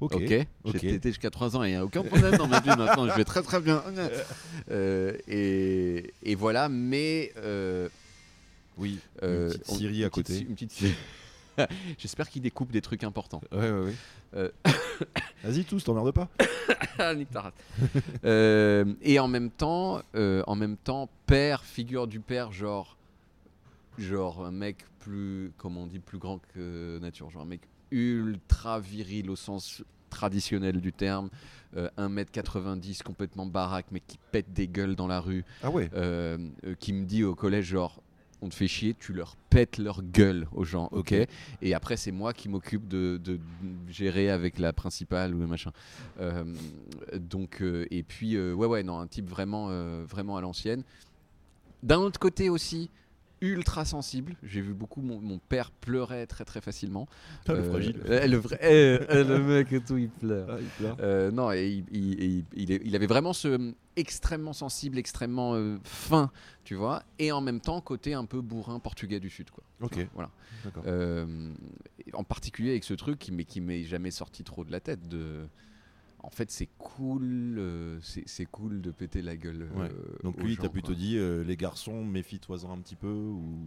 [0.00, 0.18] Ok.
[0.18, 0.46] J'ai
[0.78, 3.06] tété jusqu'à 3 ans et il n'y a aucun problème dans ma vie maintenant.
[3.06, 3.82] Je vais très très bien.
[4.70, 7.32] Et, et voilà, mais.
[8.78, 8.98] Oui.
[9.22, 10.38] une petite Syrie à côté.
[10.40, 10.94] Une petite Syrie.
[11.98, 13.40] J'espère qu'il découpe des trucs importants.
[13.52, 13.94] Ouais, ouais, ouais.
[14.34, 14.50] Euh.
[15.44, 16.28] Vas-y, tous, t'emmerdes pas.
[17.14, 17.52] Nique ta race.
[18.24, 22.96] Euh, et en même temps, euh, en même temps, père, figure du père, genre,
[23.98, 27.60] genre un mec plus, comme on dit, plus grand que nature, genre un mec
[27.90, 31.30] ultra viril au sens traditionnel du terme,
[31.76, 35.88] euh, 1m90 complètement baraque, mais qui pète des gueules dans la rue, Ah ouais.
[35.94, 36.36] euh,
[36.66, 38.02] euh, qui me dit au collège genre
[38.42, 41.14] on te fait chier, tu leur pètes leur gueule aux gens, ok.
[41.62, 43.38] Et après c'est moi qui m'occupe de, de
[43.88, 45.72] gérer avec la principale ou le machin.
[46.20, 46.44] Euh,
[47.14, 49.68] donc euh, et puis euh, ouais ouais non un type vraiment
[50.04, 50.82] vraiment à l'ancienne.
[51.82, 52.90] D'un autre côté aussi
[53.42, 54.36] ultra sensible.
[54.42, 55.00] J'ai vu beaucoup.
[55.00, 57.08] Mon, mon père pleurait très très facilement.
[57.48, 58.00] Ah, le Euh, fragile.
[58.08, 58.58] euh, le vrai.
[58.62, 60.46] euh, euh, le mec et tout, il pleure.
[60.50, 60.96] Ah, il pleure.
[61.00, 66.30] Euh, non, et il, il- avait vraiment ce euh, extrêmement sensible, extrêmement fin,
[66.64, 69.64] tu vois, et en même temps côté un peu bourrin portugais du sud, quoi.
[69.80, 70.06] Ok.
[70.14, 70.30] voilà.
[72.14, 75.08] En particulier avec ce truc qui m'est qui m'est jamais sorti trop de la tête.
[75.08, 75.46] De,
[76.22, 79.68] en fait, c'est cool, euh, c'est cool de péter la gueule.
[79.74, 79.90] Ouais.
[79.90, 83.66] euh, Donc lui, t'as plutôt dit euh, les garçons, méfie-toi-en un petit peu ou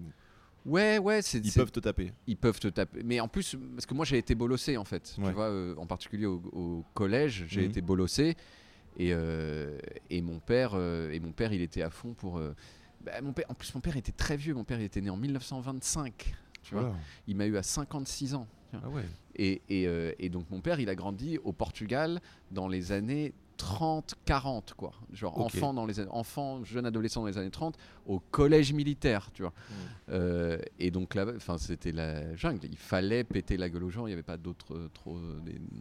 [0.65, 2.13] Ouais, ouais, c'est ils peuvent te taper.
[2.25, 3.01] ils peuvent te taper.
[3.03, 5.15] Mais en plus, parce que moi j'ai été bolossé en fait.
[5.17, 5.27] Ouais.
[5.27, 7.69] Tu vois, en particulier au, au collège, j'ai Mhm.
[7.69, 8.35] été bolossé.
[8.97, 9.11] Et,
[10.09, 12.39] et mon père, et mon père, il était à fond pour.
[13.03, 14.53] bah, mon père, en plus, mon père était très vieux.
[14.53, 16.33] Mon père, il était né en 1925.
[16.61, 16.95] Tu vois,
[17.27, 18.47] il m'a eu à 56 ans.
[18.73, 18.89] Tu vois.
[18.91, 19.03] Ah ouais.
[19.35, 23.33] Et, et, euh, et donc mon père, il a grandi au Portugal dans les années
[23.57, 24.91] 30, 40 quoi.
[25.13, 29.29] Genre enfant dans les an- enfant, jeune adolescent dans les années 30 au collège militaire,
[29.33, 29.53] tu vois.
[30.09, 32.67] Euh, et donc là, enfin c'était la jungle.
[32.69, 34.05] Il fallait péter la gueule aux gens.
[34.05, 35.39] Il n'y avait pas d'autres euh, trop euh,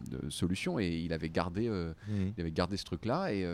[0.09, 0.79] de solutions.
[0.79, 2.33] Et il avait gardé, Mhm.
[2.37, 3.33] il avait gardé ce truc-là.
[3.33, 3.45] Et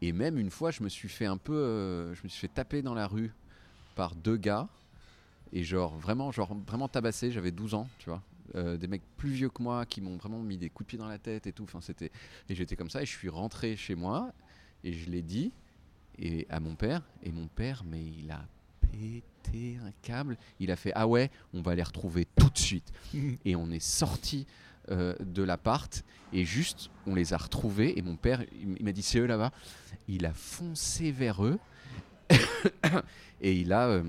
[0.00, 2.82] et même une fois, je me suis fait un peu, je me suis fait taper
[2.82, 3.32] dans la rue
[3.94, 4.68] par deux gars.
[5.52, 7.30] Et genre vraiment, genre vraiment tabassé.
[7.30, 8.22] J'avais 12 ans, tu vois.
[8.54, 10.98] Euh, des mecs plus vieux que moi qui m'ont vraiment mis des coups de pied
[10.98, 11.64] dans la tête et tout.
[11.64, 12.10] Enfin, c'était
[12.48, 13.02] et j'étais comme ça.
[13.02, 14.32] Et je suis rentré chez moi
[14.84, 15.52] et je l'ai dit
[16.18, 17.02] et à mon père.
[17.22, 18.44] Et mon père, mais il a
[18.80, 20.36] pété un câble.
[20.58, 22.92] Il a fait ah ouais, on va les retrouver tout de suite.
[23.44, 24.46] et on est sorti
[24.90, 27.98] euh, de l'appart et juste on les a retrouvés.
[27.98, 29.52] Et mon père, il m'a dit c'est eux là-bas.
[30.08, 31.58] Il a foncé vers eux
[33.40, 33.88] et il a.
[33.88, 34.02] euh,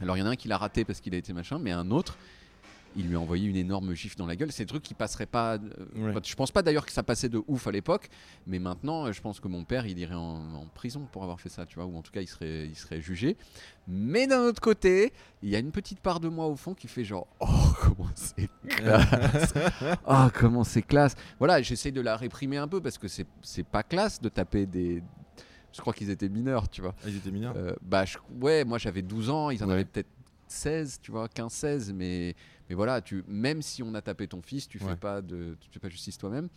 [0.00, 1.70] alors il y en a un qui l'a raté parce qu'il a été machin, mais
[1.72, 2.16] un autre,
[2.96, 4.50] il lui a envoyé une énorme gifle dans la gueule.
[4.50, 5.54] C'est des trucs qui passeraient pas.
[5.54, 5.58] euh,
[5.94, 6.10] Ouais.
[6.10, 8.08] enfin, Je pense pas d'ailleurs que ça passait de ouf à l'époque,
[8.48, 11.40] mais maintenant, euh, je pense que mon père, il irait en, en prison pour avoir
[11.40, 13.36] fait ça, tu vois, ou en tout cas, il serait, il serait jugé.
[13.86, 16.88] Mais d'un autre côté, il y a une petite part de moi au fond qui
[16.88, 17.46] fait genre, oh
[17.80, 19.54] comment c'est classe,
[20.08, 21.14] oh comment c'est classe.
[21.38, 24.66] Voilà, j'essaye de la réprimer un peu parce que c'est c'est pas classe de taper
[24.66, 25.00] des.
[25.72, 26.94] Je crois qu'ils étaient mineurs, tu vois.
[27.04, 27.54] Ah, ils étaient mineurs.
[27.56, 29.74] Euh, bah, je- ouais, moi j'avais 12 ans, ils en Ouais.
[29.74, 30.08] avaient peut-être
[30.48, 32.34] 16, tu vois, 15, 16, mais,
[32.68, 35.68] mais voilà, tu, même si on a tapé ton fils, tu fais pas de, tu
[35.70, 36.48] fais pas justice toi-même.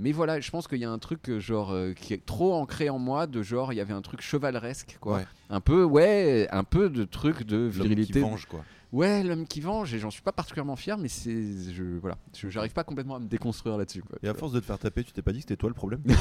[0.00, 2.54] Mais voilà, je pense qu'il y a un truc euh, genre euh, qui est trop
[2.54, 5.16] ancré en moi, de genre il y avait un truc chevaleresque, quoi.
[5.18, 5.26] Ouais.
[5.50, 8.20] Un peu, ouais, un peu de truc de L'homme qui virilité.
[8.20, 8.64] venge quoi.
[8.92, 12.48] Ouais, l'homme qui venge, et j'en suis pas particulièrement fier, mais c'est, je, voilà, je-
[12.48, 14.02] j'arrive pas complètement à me déconstruire là-dessus.
[14.02, 15.68] Quoi, Et à force de te faire taper, tu t'es pas dit que c'était toi
[15.68, 16.00] le problème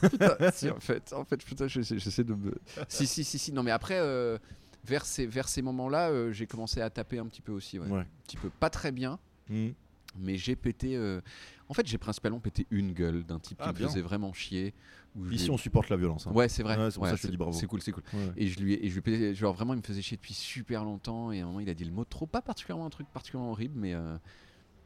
[0.00, 2.54] Putain, si, en fait, en fait, putain, j'essaie j'essaie de me.
[2.88, 3.52] Si, si, si, si.
[3.52, 4.38] Non, mais après, euh,
[4.84, 7.78] vers ces, vers ces moments-là, euh, j'ai commencé à taper un petit peu aussi.
[7.78, 7.88] Ouais.
[7.88, 8.00] Ouais.
[8.00, 8.50] Un petit peu.
[8.50, 9.74] Pas très bien, Mhm.
[10.18, 10.96] mais j'ai pété.
[10.96, 11.20] euh,
[11.68, 13.88] En fait, j'ai principalement pété une gueule d'un type Ah, qui me bien.
[13.88, 14.74] faisait vraiment chier.
[15.14, 16.26] où je Ici, on supporte la violence.
[16.26, 16.32] hein.
[16.32, 16.76] Ouais, c'est vrai.
[16.76, 17.52] Ouais, c'est pour ça que je te dis bravo.
[17.52, 18.02] C'est cool, c'est cool.
[18.12, 18.32] Ouais.
[18.36, 20.16] Et je lui ai, et je lui ai pété- genre vraiment, il me faisait chier
[20.16, 21.30] depuis super longtemps.
[21.30, 23.52] Et à un moment, il a dit le mot trop, pas particulièrement un truc particulièrement
[23.52, 23.94] horrible, mais.
[23.94, 24.16] euh,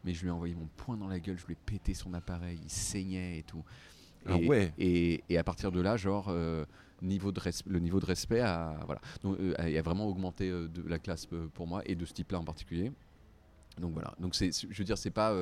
[0.04, 2.12] Mais je lui ai envoyé mon poing dans la gueule, je lui ai pété son
[2.14, 3.64] appareil, il saignait et tout.
[4.26, 4.72] Ah Et- ouais.
[4.78, 6.64] et, et à partir de là, genre, euh,
[7.02, 10.68] niveau de le niveau de respect a, voilà, donc, euh, a, a vraiment augmenté euh,
[10.68, 12.92] de la classe euh, pour moi et de ce type-là en particulier.
[13.78, 14.14] Donc voilà.
[14.20, 15.34] Donc c'est, je veux dire, c'est pas,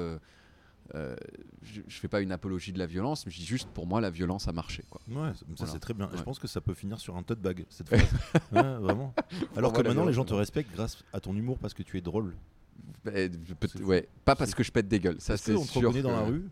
[0.93, 4.01] je, je fais pas une apologie de la violence, mais je dis juste pour moi
[4.01, 5.01] la violence a marché, quoi.
[5.09, 5.73] Ouais, ça, Voilà.
[5.73, 6.09] c'est très bien.
[6.15, 8.03] Je pense que ça peut finir sur un tote bag cette phrase.
[8.53, 9.15] Ouais, vraiment.
[9.57, 12.01] Alors que maintenant les gens te respectent grâce à ton humour parce que tu es
[12.01, 12.35] drôle.
[13.05, 13.85] Fou.
[13.85, 16.45] ouais, pas parce que je pète des gueules, ça c'est on te dans la rue,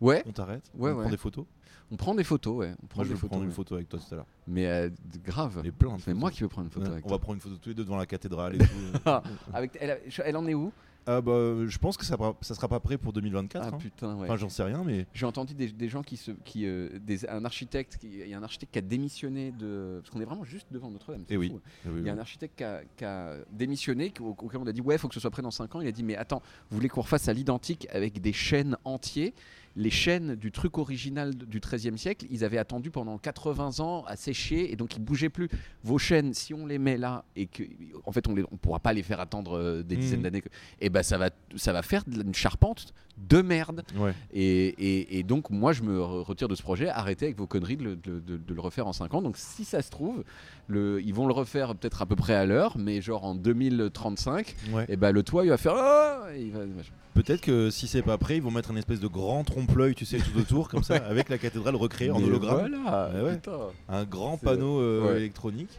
[0.00, 1.00] Ouais, on t'arrête, Ouais, on ouais.
[1.02, 1.44] prend des photos.
[1.90, 2.74] on prend des photos, ouais.
[2.82, 3.30] On prend Moi je vais photos.
[3.30, 4.26] prendre une photo avec toi tout à l'heure.
[4.46, 4.90] Mais euh,
[5.24, 5.60] grave.
[5.64, 7.16] Mais plein de C'est moi qui veux prendre une photo Ouais, avec on toi.
[7.16, 9.10] va prendre une photo tous les deux devant la cathédrale et tout.
[9.54, 10.70] Avec, elle, elle en est où?
[11.06, 13.64] Ah bah je pense que ça, ça sera pas prêt pour 2024.
[13.64, 13.78] Ah hein.
[13.78, 14.24] putain, ouais.
[14.24, 17.26] Enfin j'en sais rien mais J'ai entendu des, des gens qui se, qui, euh, des,
[17.28, 20.24] un architecte, qui- il y a un architecte qui a démissionné de, parce qu'on est
[20.24, 21.24] vraiment juste devant Notre-Dame.
[21.28, 21.52] c'est Eh oui.
[21.84, 24.66] Eh oui, Il y a un architecte qui a, qui a démissionné, au- auquel on
[24.66, 25.80] a dit ouais, il faut que ce soit prêt dans 5 ans.
[25.80, 29.34] Il a dit mais attends, vous voulez qu'on refasse à l'identique avec des chaînes entiers
[29.78, 34.16] Les chaînes du truc original du XIIIe siècle, ils avaient attendu pendant 80 ans à
[34.16, 35.48] sécher et donc ils bougeaient plus.
[35.84, 37.62] Vos chaînes, si on les met là et que,
[38.06, 40.00] en fait, on ne on pourra pas les faire attendre euh, des Mhm.
[40.00, 40.42] dizaines d'années,
[40.80, 43.82] et ben ça va, ça va faire une charpente de merde.
[43.96, 44.12] Ouais.
[44.32, 46.88] Et, et- et donc, moi, je me re- retire de ce projet.
[46.88, 49.22] Arrêtez avec vos conneries de le, de- de- de le refaire en 5 ans.
[49.22, 50.22] Donc, si ça se trouve,
[50.68, 54.54] le, ils vont le refaire peut-être à peu près à l'heure, mais genre en 2035,
[54.72, 54.86] Ouais.
[54.88, 55.74] et ben le toit, il va faire.
[55.74, 56.92] Machin.
[57.14, 60.04] Peut-être que si c'est pas prêt, ils vont mettre un espèce de grand trompe-l'œil, tu
[60.04, 62.70] sais, tout autour, comme ça, avec la cathédrale recréée en Mais hologramme.
[62.82, 63.34] Voilà, ouais.
[63.36, 63.58] putain.
[63.88, 65.16] Un grand C'est- panneau euh, ouais.
[65.18, 65.70] électronique.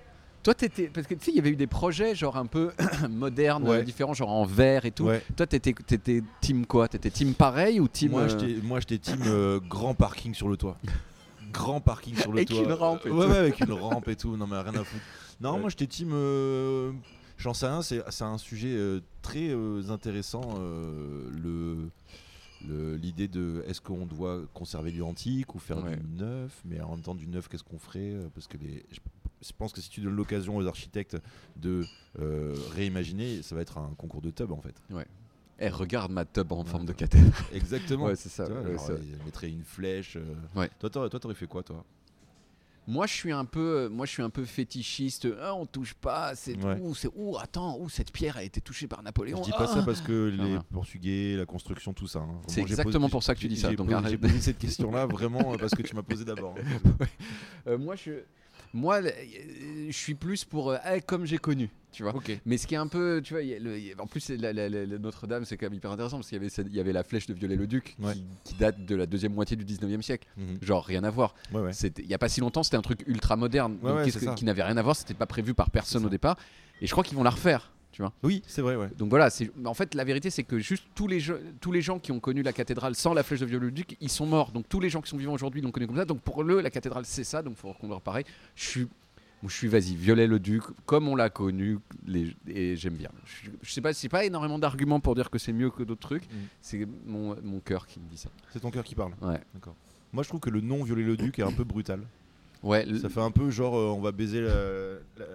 [0.43, 0.87] Toi, t'étais.
[0.87, 2.71] Parce que tu sais, il y avait eu des projets genre un peu
[3.09, 3.77] modernes, Ouais.
[3.77, 5.05] euh, différents, genre en verre et tout.
[5.05, 5.21] Ouais.
[5.35, 6.87] Toi, t'étais, t'étais team quoi?
[6.87, 8.11] T'étais team pareil ou team.
[8.11, 10.77] Moi, euh, j'étais, moi, j'étais team euh, grand parking sur le toit.
[11.51, 12.61] grand parking sur le Avec toit.
[12.63, 13.31] une rampe et ouais, tout.
[13.31, 14.37] ouais, avec une rampe et tout.
[14.37, 15.03] Non, mais rien à foutre.
[15.41, 15.59] Non, Ouais.
[15.59, 16.11] moi j'étais team.
[16.13, 16.91] euh,
[17.37, 20.41] J'en sais rien, c'est c'est un sujet euh, très euh, intéressant.
[20.59, 21.89] euh, le-
[22.65, 25.95] l'idée de est-ce qu'on doit conserver du antique ou faire Ouais.
[25.97, 28.83] du neuf, mais en même temps du neuf, qu'est-ce qu'on ferait euh, Parce que les,
[28.91, 28.99] je,
[29.41, 31.17] je pense que si tu donnes l'occasion aux architectes
[31.55, 31.87] de
[32.19, 34.75] euh, réimaginer, ça va être un concours de tub en fait.
[35.59, 36.69] Eh, regarde ma tub en Ouais.
[36.69, 37.33] forme de cathédrale.
[37.51, 38.05] Exactement.
[38.05, 38.45] Ouais, c'est ça.
[38.45, 38.89] Vois, ouais, genre,
[39.25, 40.15] mettraient une flèche.
[40.17, 40.35] euh.
[40.55, 40.69] Ouais.
[40.79, 41.83] Toi, t'aurais fait quoi, toi?
[42.89, 45.27] Moi, je suis un peu, moi, je suis un peu fétichiste.
[45.41, 46.35] Ah, on touche pas.
[46.35, 46.79] C'est Ouais.
[46.81, 49.39] ouh, c'est ouh, attends, ouh, cette pierre a été touchée par Napoléon?
[49.39, 49.75] Je dis pas Ah.
[49.75, 50.57] ça parce que les.
[50.71, 52.19] Portugais, la construction, tout ça.
[52.19, 52.39] hein.
[52.47, 55.53] C'est exactement posé- pour ça que tu dis ça, donc j'ai posé cette question-là vraiment
[55.53, 56.55] euh, parce que tu m'as posé d'abord.
[56.57, 57.05] hein.
[57.67, 58.11] Euh, moi, je,
[58.73, 59.09] moi, euh,
[59.89, 62.13] je suis plus pour euh, ah, comme j'ai connu, tu vois.
[62.45, 64.07] Mais ce qui est un peu, tu vois, y a le- il y a- en
[64.07, 67.33] plus Notre-Dame, c'est quand même hyper intéressant parce qu'il y y avait la flèche de
[67.33, 68.13] Viollet-le-Duc Ouais.
[68.13, 70.27] qui, qui date de la deuxième moitié du 19e siècle.
[70.37, 70.57] Mhm.
[70.61, 71.33] Genre rien à voir.
[71.53, 71.71] Ouais.
[71.97, 74.63] Il y a pas si longtemps, c'était un truc ultra moderne, donc que- qui n'avait
[74.63, 74.95] rien à voir.
[74.95, 76.37] C'était pas prévu par personne au départ.
[76.81, 78.13] Et je crois qu'ils vont la refaire, tu vois.
[78.21, 78.89] Oui, c'est vrai, ouais.
[78.95, 81.81] Donc voilà, c'est en fait la vérité c'est que juste tous les, gens- tous les
[81.81, 84.51] gens qui ont connu la cathédrale sans la flèche de Viollet-le-Duc, ils sont morts.
[84.51, 86.05] Donc tous les gens qui sont vivants aujourd'hui l'ont connu comme ça.
[86.05, 87.41] Donc pour eux, la cathédrale c'est ça.
[87.41, 88.23] Donc faut qu'on leur pareil.
[88.55, 88.87] Je suis,
[89.43, 93.09] je suis vas-y, Viollet-le-Duc comme on l'a connu les, et j'aime bien.
[93.25, 96.07] Je, je sais pas, c'est pas énormément d'arguments pour dire que c'est mieux que d'autres
[96.07, 96.25] trucs.
[96.25, 96.35] Mm.
[96.61, 98.29] C'est mon, mon cœur qui me dit ça.
[98.53, 99.13] C'est ton cœur qui parle.
[99.23, 99.41] Ouais.
[99.55, 99.75] D'accord.
[100.13, 102.01] Moi, je trouve que le nom Violet-le-Duc est un peu brutal.
[102.61, 102.85] Ouais.
[103.01, 104.53] Ça fait un peu genre euh, on va baiser la.
[105.17, 105.25] la-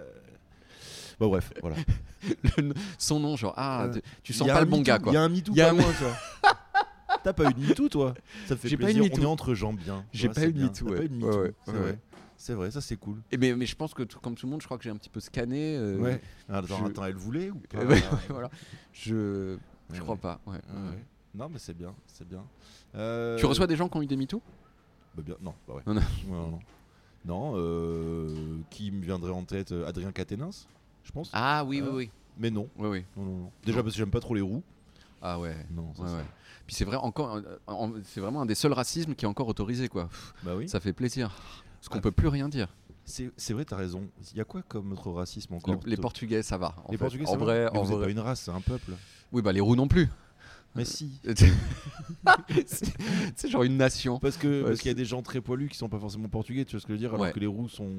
[1.19, 1.75] Bah, bref, voilà.
[2.57, 5.11] le- son nom genre ah Euh, tu- sens pas le bon gars quoi.
[5.11, 6.17] Il y a un MeToo pas un- loin, tu vois.
[7.23, 8.13] T'as pas eu de MeToo, toi?
[8.47, 9.13] Ça te fait J'ai pas eu de plaisir.
[9.17, 10.03] On est entre gens bien.
[10.11, 10.63] J'ai pas eu de.
[10.63, 11.49] MeToo, ouais.
[12.35, 12.71] C'est vrai.
[12.71, 13.21] ça c'est cool.
[13.31, 14.89] Et mais, mais je pense que tout- comme tout le monde, je crois que j'ai
[14.89, 15.77] un petit peu scanné.
[15.77, 16.21] euh, Ouais.
[16.49, 17.77] Attends, je- attends, elle voulait ou pas?
[17.85, 18.49] Ouais, voilà.
[18.91, 19.57] Je,
[19.93, 20.41] je crois pas.
[20.47, 20.53] ouais.
[20.55, 21.03] Ouais.
[21.35, 22.43] Non, mais c'est bien, c'est bien.
[22.95, 24.41] Euh, Tu reçois des gens qui ont eu des MeToo?
[25.15, 25.81] Bah bien, non, bah ouais.
[25.87, 26.01] Non, non.
[26.27, 26.59] Non, non.
[27.25, 30.49] Non, euh, qui me viendrait en tête Adrien Caténins,
[31.03, 31.29] je pense.
[31.33, 32.09] Ah oui, oui, oui.
[32.37, 32.67] Mais non.
[32.77, 33.05] Oui, oui.
[33.15, 33.51] non, non, non.
[33.65, 34.63] Déjà parce que j'aime pas trop les roues.
[35.21, 35.55] Ah ouais.
[35.71, 36.25] Non, ça, Ouais, c'est- ouais.
[36.65, 39.89] Puis c'est vrai, encore, euh, c'est vraiment un des seuls racismes qui est encore autorisé,
[39.89, 40.09] quoi.
[40.43, 40.67] Bah oui.
[40.69, 41.31] Ça fait plaisir.
[41.79, 42.01] Parce qu'on Ah.
[42.01, 42.67] peut plus rien dire.
[43.05, 44.07] C'est c'est vrai, t'as raison.
[44.31, 45.75] Il y a quoi comme autre racisme encore?
[45.83, 46.73] Le- les Portugais, ça va.
[46.85, 47.03] en Les fait.
[47.03, 47.43] Portugais, en ça va?
[47.43, 48.05] vrai, en vrai.
[48.05, 48.93] pas une race, c'est un peuple.
[49.33, 50.09] Oui, bah les roux non plus.
[50.75, 51.19] Mais si.
[53.35, 54.19] c'est genre une nation.
[54.19, 56.27] Parce que Ouais, parce qu'il y a des gens très poilus qui sont pas forcément
[56.29, 57.89] portugais, tu vois ce que je veux dire, alors que les roux sont.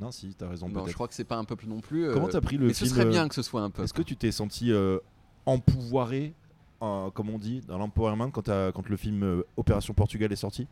[0.00, 2.06] Non, si, t'as raison Non, je crois que c'est pas un peuple non plus.
[2.08, 3.70] euh, Comment t'as pris le Mais ce film serait euh, bien que ce soit un
[3.70, 3.84] peuple.
[3.84, 4.98] Est-ce que tu t'es senti euh,
[5.46, 6.34] empouvoiré,
[6.82, 10.66] euh, comme on dit, dans l'empowerment quand, quand le film euh, Opération Portugal est sorti?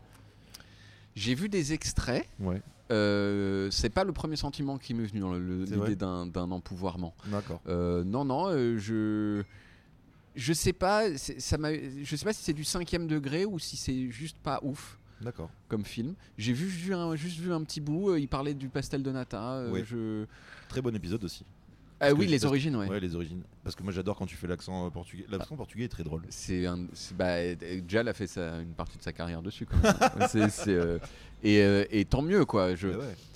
[1.15, 2.27] J'ai vu des extraits.
[2.39, 7.13] Ouais, Euh, c'est pas le premier sentiment qui m'est venu, dans l'idée d'un empouvoirment.
[7.27, 7.61] d'accord.
[7.67, 9.43] Euh, non, non, euh, je.
[10.35, 14.09] Je sais pas, ça je sais pas si c'est du cinquième degré ou si c'est
[14.09, 15.49] juste pas ouf D'accord.
[15.67, 16.13] comme film.
[16.37, 18.09] J'ai vu, vu un, juste vu un petit bout.
[18.11, 19.53] euh, il parlait du pastel de nata.
[19.55, 19.83] euh, Oui.
[19.85, 20.25] je...
[20.69, 21.45] Très bon épisode aussi.
[22.05, 22.87] Ah oui, les origines, ouais.
[22.89, 23.43] Ouais, les origines.
[23.63, 25.25] Parce que moi j'adore quand tu fais l'accent euh, portugais.
[25.29, 26.23] L'accent portugais est très drôle.
[26.29, 26.79] C'est un,
[27.17, 27.37] bah,
[27.87, 29.65] Jal a fait sa- une partie de sa carrière dessus.
[29.65, 30.27] Quand même.
[30.67, 30.99] Euh,
[31.43, 32.75] et, euh, et tant mieux quoi.
[32.75, 32.89] Je,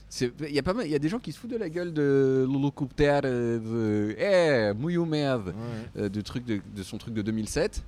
[0.10, 1.58] c'est- il y a pas mal, il y a des gens qui se foutent de
[1.58, 5.54] la gueule de Lulu Cooper, euh, de Eh, Ouais, ouais.
[5.98, 7.84] euh, de truc de, de son truc de 2007.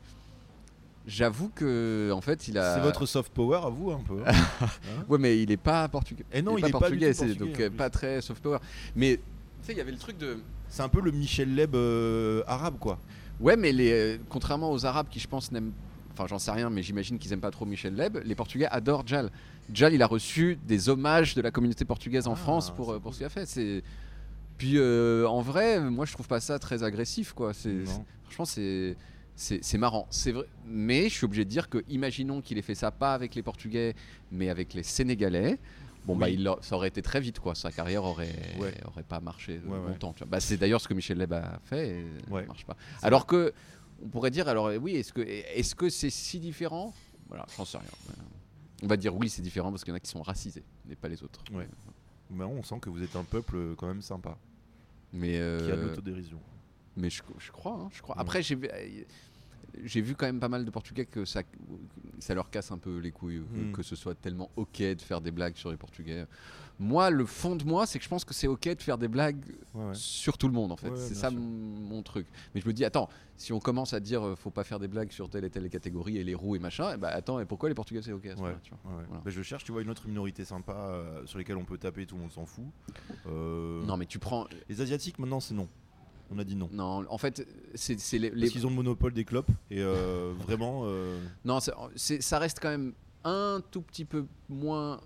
[1.10, 2.76] J'avoue que en fait il a.
[2.76, 4.22] C'est votre soft power à vous un peu.
[4.26, 4.32] hein
[5.10, 6.24] Ouais, mais il est pas portugais.
[6.32, 8.60] Et non, il est pas portugais, donc euh, pas très soft power.
[8.96, 9.22] Mais tu
[9.68, 10.38] sais, il y avait le truc de.
[10.68, 13.00] C'est un peu le Michel Leb euh, arabe quoi.
[13.40, 15.72] Ouais, mais les, euh, contrairement aux Arabes qui, je pense, n'aiment.
[16.14, 18.18] Enfin, j'en sais rien, mais j'imagine qu'ils aiment pas trop Michel Leb.
[18.24, 19.32] Les Portugais adorent Jal.
[19.74, 23.02] Jal, il a reçu des hommages de la communauté portugaise en Ah, France pour, pour
[23.02, 23.14] cool.
[23.14, 23.46] ce qu'il a fait.
[23.48, 23.82] C'est.
[24.58, 27.54] Puis euh, en vrai, moi je trouve pas ça très agressif, quoi.
[27.54, 27.86] C'est-
[28.26, 28.96] franchement, c'est.
[29.42, 30.46] C'est, marrant, c'est vrai.
[30.66, 33.42] Mais je suis obligé de dire que, imaginons qu'il ait fait ça pas avec les
[33.42, 33.96] Portugais,
[34.34, 35.58] mais avec les Sénégalais.
[36.06, 37.56] Bon, bah, il, ça aurait été très vite, quoi.
[37.56, 38.74] Sa carrière aurait, Ouais.
[38.86, 39.88] aurait pas marché Ouais, ouais.
[39.92, 40.14] longtemps.
[40.28, 42.76] Bah, c'est d'ailleurs ce que Michel Leb a fait et ça marche pas.
[43.02, 43.54] Alors que,
[44.04, 46.94] on pourrait dire, alors oui, est-ce que est-ce que c'est si différent?
[47.30, 47.88] Voilà, j'en sais rien.
[48.10, 48.14] Euh,
[48.84, 50.96] On va dire oui, c'est différent parce qu'il y en a qui sont racisés, mais
[50.96, 51.44] pas les autres.
[51.54, 51.68] Ouais.
[52.30, 54.38] Mais on sent que vous êtes un peuple euh, quand même sympa,
[55.14, 56.40] Mais qui a de euh, l'autodérision.
[56.98, 58.16] mais je, je crois, hein, je crois.
[58.16, 58.22] Ouais.
[58.22, 59.04] Après, j'ai euh,
[59.84, 61.44] j'ai vu quand même pas mal de Portugais que ça,
[62.20, 63.72] ça leur casse un peu les couilles, euh, Mm.
[63.72, 66.26] que ce soit tellement ok de faire des blagues sur les Portugais.
[66.82, 69.10] Moi, le fond de moi, c'est que je pense que c'est ok de faire des
[69.10, 69.94] blagues Ouais, ouais.
[69.94, 70.90] sur tout le monde en fait.
[70.90, 71.38] Ouais, c'est ça sûr.
[71.40, 72.26] mon, truc.
[72.56, 74.88] Mais je me dis, attends, si on commence à dire euh, faut pas faire des
[74.88, 77.46] blagues sur telle et telle catégorie et les roues et machin, et bah attends, et
[77.46, 78.80] pourquoi les Portugais c'est ok à ce moment-là, tu vois.
[78.94, 79.08] Voilà.
[79.10, 82.06] Bah, je cherche, tu vois, une autre minorité sympa euh, sur lesquelles on peut taper,
[82.06, 82.64] tout le monde s'en fout.
[83.28, 84.48] Euh, Non, mais tu prends.
[84.70, 85.68] Les Asiatiques, maintenant, c'est non.
[86.32, 86.70] On a dit non.
[86.72, 88.30] Non, en fait, c'est les.
[88.30, 89.50] Parce les- qu'ils ont le monopole des clopes.
[89.72, 90.82] Et euh, vraiment.
[90.86, 95.02] euh, Non, ça reste quand même un tout petit peu moins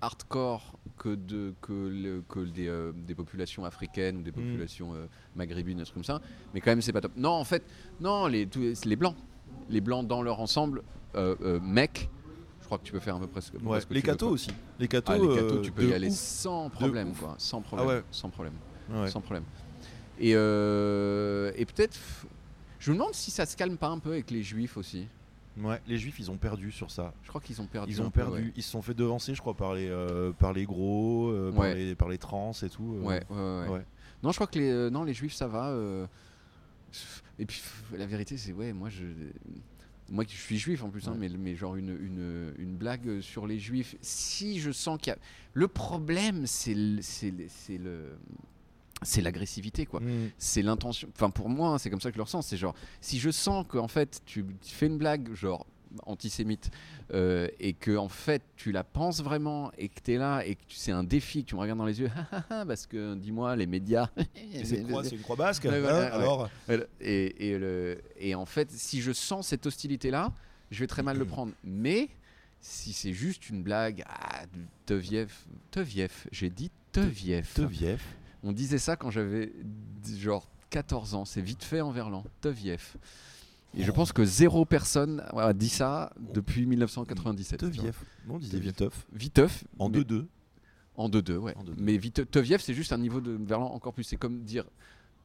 [0.00, 5.06] hardcore que, de, que, le- que des, euh, des populations africaines ou des populations euh,
[5.34, 6.20] maghrébines, des trucs comme ça.
[6.52, 7.12] Mais quand même, c'est pas top.
[7.16, 7.62] Non, en fait,
[8.00, 9.16] non, les, tous- les blancs.
[9.70, 10.82] Les blancs dans leur ensemble,
[11.62, 12.10] mecs,
[12.60, 13.54] je crois que tu peux faire un peu presque.
[13.64, 14.50] Ouais, les cathos aussi.
[14.78, 17.34] Les cathos, Ah, les cathos, tu peux y aller sans problème, quoi.
[17.38, 17.88] Sans problème.
[17.88, 18.02] ouais.
[18.10, 18.54] Sans problème.
[18.90, 19.08] Ouais.
[19.10, 19.44] Sans problème.
[20.18, 21.98] Et, euh, et peut-être.
[22.78, 25.06] Je me demande si ça se calme pas un peu avec les juifs aussi.
[25.56, 27.14] Ouais, les juifs, ils ont perdu sur ça.
[27.22, 27.92] Je crois qu'ils ont perdu.
[27.92, 28.46] Ils ont peu, perdu.
[28.46, 28.52] ouais.
[28.56, 31.66] Ils se sont fait devancer, je crois, par les, euh, par les gros, euh, par,
[31.74, 32.82] les, par les trans et tout.
[33.02, 33.84] Ouais, ouais.
[34.22, 35.74] Non, je crois que les, non, les juifs, ça va.
[37.38, 37.62] Et puis,
[37.96, 39.04] la vérité, c'est, ouais, moi, je.
[40.10, 43.58] Moi qui suis juif en plus, hein, mais genre une, une, une blague sur les
[43.58, 43.96] juifs.
[44.02, 45.18] Si je sens qu'il y a.
[45.54, 47.00] Le problème, c'est le-
[49.02, 50.00] c'est l'agressivité, quoi.
[50.00, 50.30] Mm.
[50.38, 51.08] c'est l'intention.
[51.14, 52.42] Enfin, pour moi, hein, c'est comme ça que je le ressens.
[52.42, 55.66] C'est genre, si je sens qu'en fait, tu fais une blague, genre
[56.06, 56.70] antisémite,
[57.12, 60.56] euh, et que en fait, tu la penses vraiment, et que tu es là, et
[60.56, 62.10] que c'est un défi, que tu me regardes dans les yeux,
[62.48, 64.08] parce que dis-moi, les médias.
[64.64, 66.10] C'est quoi C'est une croix basque Ouais, hein, ouais.
[66.12, 66.48] Alors
[67.00, 70.32] et, et, le, et en fait, si je sens cette hostilité-là,
[70.70, 71.52] je vais très mal le prendre.
[71.62, 72.08] Mais
[72.60, 74.44] si c'est juste une blague, ah,
[74.86, 75.32] Teviev,
[75.70, 77.52] Teviev, j'ai dit Teviev.
[77.54, 78.00] Teviev.
[78.44, 79.52] On disait ça quand j'avais
[80.18, 81.24] genre 14 ans.
[81.24, 82.24] C'est vite fait en verlan.
[82.40, 82.94] Teviev.
[83.76, 87.58] Et je pense que zéro personne a dit ça depuis 1997.
[87.58, 87.72] tu vois.
[87.74, 87.96] Teviev.
[88.28, 88.58] Non, on disait.
[88.60, 89.06] Viteuf.
[89.12, 89.64] Viteuf.
[89.78, 90.26] En mais- 2-2.
[90.96, 91.56] En 2-2, ouais.
[91.56, 91.74] En 2-2.
[91.78, 94.04] Mais Vite- Teviev, c'est juste un niveau de verlan encore plus.
[94.04, 94.64] C'est comme dire.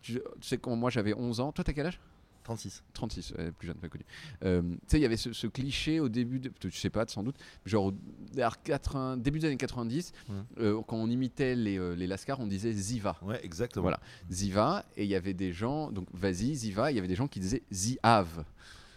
[0.02, 1.52] Tu, tu sais, quand moi j'avais 11 ans.
[1.52, 2.00] Toi, t'as quel âge?
[2.44, 2.84] 36.
[2.94, 4.06] 36, ouais, plus jeune, pas connu.
[4.44, 7.06] Euh, tu sais, il y avait ce, ce cliché au début, de, tu sais pas,
[7.08, 7.94] sans doute, genre au
[8.34, 10.36] vers 80 début des années 90, Ouais.
[10.60, 13.18] euh, quand on imitait les, euh, les Lascars, on disait Ziva.
[13.22, 13.84] Ouais, exactement.
[13.84, 14.00] Voilà.
[14.32, 17.28] Ziva, et il y avait des gens, donc vas-y, Ziva, il y avait des gens
[17.28, 18.44] qui disaient Ziav.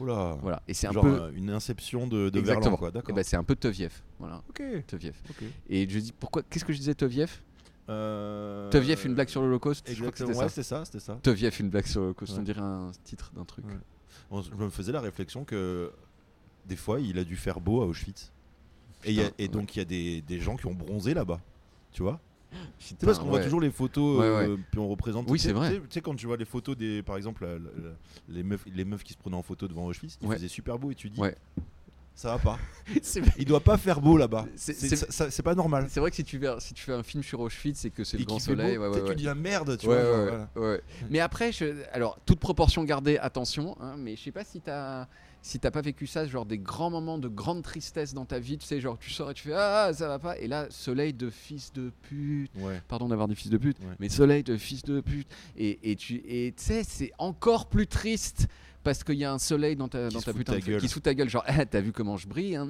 [0.00, 0.37] Oula.
[0.42, 0.62] Voilà.
[0.66, 1.07] Et c'est un peu.
[1.22, 2.40] euh, une inception de, de.
[2.40, 2.88] Verlan, quoi.
[2.88, 3.14] Eh D'accord.
[3.14, 3.92] ben, c'est un peu Teviev.
[4.18, 4.42] Voilà.
[4.48, 4.62] ok.
[4.87, 5.14] Teviev.
[5.31, 5.44] ok.
[5.68, 7.40] Et je dis, pourquoi Qu'est-ce que je disais Teviev
[7.88, 8.71] Euh...
[9.05, 10.29] Une blague sur l'Holocauste Exactement.
[10.29, 10.49] Ouais, ça.
[10.49, 11.18] c'était ça, c'était ça.
[11.61, 12.33] Une blague sur l'Holocauste.
[12.35, 12.38] Ouais.
[12.40, 13.64] On dirait un titre d'un truc.
[13.66, 14.42] Ouais.
[14.42, 15.90] Je me faisais la réflexion que
[16.66, 18.33] des fois, il a dû faire beau à Auschwitz.
[19.05, 21.40] Et, a- donc, il y a des, des gens qui ont bronzé là-bas.
[21.90, 22.21] Tu vois
[22.79, 25.29] C'est parce qu'on voit toujours les photos, Ouais, euh, puis on représente.
[25.29, 25.75] Oui, c'est vrai.
[25.81, 27.95] Tu sais, quand tu vois les photos des, par exemple, la- la- la-
[28.29, 30.37] les meufs, les meufs qui se prenaient en photo devant Auschwitz, il Ouais.
[30.37, 31.37] faisait super beau et tu dis, Ouais.
[32.14, 32.59] Ça va pas.
[33.03, 34.46] C'est Il doit pas faire beau là-bas.
[34.57, 35.87] C'est- C'est c'est- c'est pas normal.
[35.88, 38.05] c'est vrai que si tu, fais, si tu fais un film sur Auschwitz et que
[38.05, 40.48] c'est le grand beau, soleil, ouais, tu ouais, dis la merde, tu vois.
[40.55, 40.79] voilà.
[41.11, 45.07] Mais après, je- alors toute proportion gardée, attention, hein, mais je sais pas si t'as
[45.44, 48.59] si t'as pas vécu ça, genre des grands moments de grande tristesse dans ta vie,
[48.59, 51.12] tu sais, genre tu sors et tu fais ah ça va pas, et là soleil
[51.12, 52.81] de fils de pute, Ouais.
[52.87, 53.96] pardon d'avoir dit fils de pute, Ouais.
[53.98, 57.88] mais soleil de fils de pute, et, et tu et tu sais c'est encore plus
[57.88, 58.46] triste.
[58.83, 60.81] Parce qu'il y a un soleil dans ta, Qui dans ta putain de gueule.
[60.81, 62.66] qui se fout ta gueule, genre Ah, t'as vu comment je brille, hein,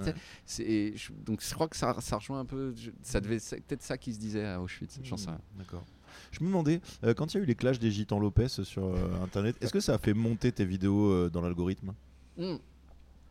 [0.00, 0.14] Ouais.
[0.44, 3.82] C'est- je- donc je crois que ça, ça rejoint un peu, je- ça devait peut-être
[3.82, 5.40] ça qui se disait à Auschwitz, j'en sais rien.
[5.56, 5.84] D'accord.
[6.32, 8.84] Je me demandais, euh, quand il y a eu les clashs des gitans Lopez sur
[8.84, 11.92] euh, internet, est-ce que ça a fait monter tes vidéos euh, dans l'algorithme?
[12.36, 12.56] Hmm.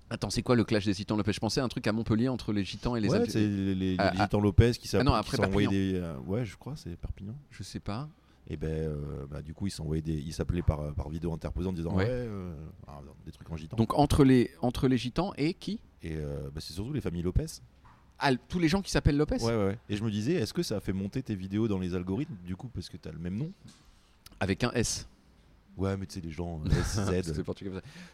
[0.09, 1.31] Attends, c'est quoi le clash des gitans Lopez?
[1.33, 3.75] Je pensais à un truc à Montpellier entre les gitans et les Ouais, c'est les,
[3.75, 4.23] les- Ah, les ah.
[4.23, 5.21] gitans Lopez qui Ah s'envoyaient
[5.67, 5.69] Perpignan.
[5.71, 5.93] des.
[5.95, 7.35] euh, ouais, je crois, c'est Perpignan.
[7.49, 8.09] Je sais pas.
[8.47, 11.69] Et ben, euh, bah, du coup, ils s'envoyaient des, ils s'appelaient par, par vidéo interposée
[11.69, 12.05] en disant Ouais.
[12.05, 12.53] ouais, euh,
[12.87, 13.77] ah, des trucs en gitan.
[13.77, 15.79] Donc entre les, entre les gitans et qui?
[16.01, 17.45] Et euh, bah, c'est surtout les familles Lopez.
[18.19, 19.37] Ah, tous les gens qui s'appellent Lopez?
[19.43, 19.79] Ouais, ouais, ouais.
[19.89, 22.35] Et je me disais, est-ce que ça a fait monter tes vidéos dans les algorithmes
[22.45, 23.51] du coup parce que t'as le même nom?
[24.39, 25.07] Avec un S.
[25.77, 27.33] Ouais, mais tu sais les gens euh, C'est SZ.
[27.33, 27.41] ça.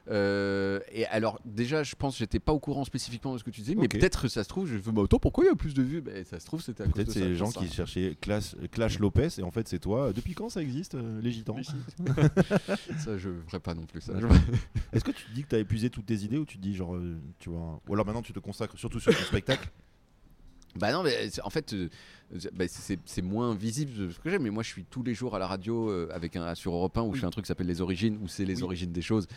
[0.10, 3.50] Euh, et alors, déjà, je pense que j'étais pas au courant spécifiquement de ce que
[3.50, 5.48] tu disais, mais peut-être que ça se trouve, je me dis, bah, attends, pourquoi il
[5.48, 6.02] y a plus de vues?
[6.02, 7.72] Ben, Ça se trouve, c'était à cause Peut-être c'est les gens qui rien.
[7.72, 10.14] cherchaient Clash, Clash Lopez et en fait c'est toi.
[10.14, 11.58] Depuis quand ça existe euh, les gitans?
[13.00, 14.14] Ça, je ferais pas non plus ça.
[14.94, 16.62] Est-ce que tu te dis que tu as épuisé toutes tes idées ou tu te
[16.62, 19.70] dis genre euh, tu vois ou alors maintenant tu te consacres surtout sur ton spectacle?
[20.78, 21.90] Bah non, mais c'est- en fait, euh,
[22.54, 25.36] bah, c'est moins visible de ce que j'ai, mais moi je suis tous les jours
[25.36, 27.16] à la radio euh, avec un, sur Europe 1 où Oui.
[27.16, 28.64] je fais un truc qui s'appelle Les Origines, où c'est les Oui.
[28.64, 29.28] origines des choses,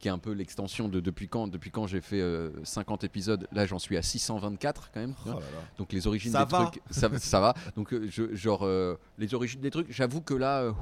[0.00, 3.46] qui est un peu l'extension de depuis quand, depuis quand j'ai fait euh, 50 épisodes.
[3.52, 5.14] Là j'en suis à 624 quand même.
[5.26, 5.40] Oh là là.
[5.78, 6.66] Donc les origines Ça des va.
[6.66, 7.54] trucs, ça, ça va.
[7.76, 10.60] Donc euh, je, genre euh, les origines des trucs, j'avoue que là.
[10.62, 10.72] euh,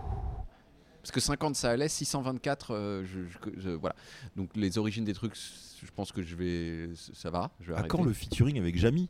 [1.02, 3.20] parce que 50 ça allait, 624, euh, je,
[3.60, 3.94] je- voilà.
[4.34, 7.50] Donc les origines des trucs, je pense que je vais, ça va.
[7.60, 9.08] Je vais À quand le featuring avec Jamy?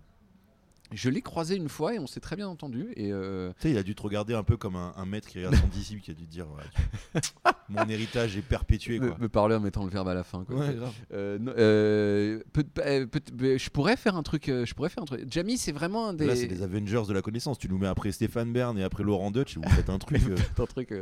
[0.92, 2.92] Je l'ai croisé une fois et on s'est très bien entendu.
[2.96, 5.26] Et euh, Tu sais, il a dû te regarder un peu comme un, un maître
[5.28, 7.30] qui regarde son disciple qui a dû te dire ouais, tu-
[7.68, 9.18] Mon héritage est perpétué, me, quoi.
[9.18, 10.44] me parler en mettant le verbe à la fin.
[10.44, 10.56] Quoi.
[10.56, 10.92] Ouais, grave.
[11.12, 14.48] Euh, non, euh, peut- peut- je pourrais faire un truc.
[14.48, 15.24] euh, je pourrais faire un truc.
[15.28, 16.26] Jamie, c'est vraiment un des.
[16.26, 17.58] Là, c'est les Avengers de la connaissance.
[17.58, 20.20] Tu nous mets après Stéphane Bern et après Laurent Dutch et vous faites un truc.
[20.30, 20.94] euh, un truc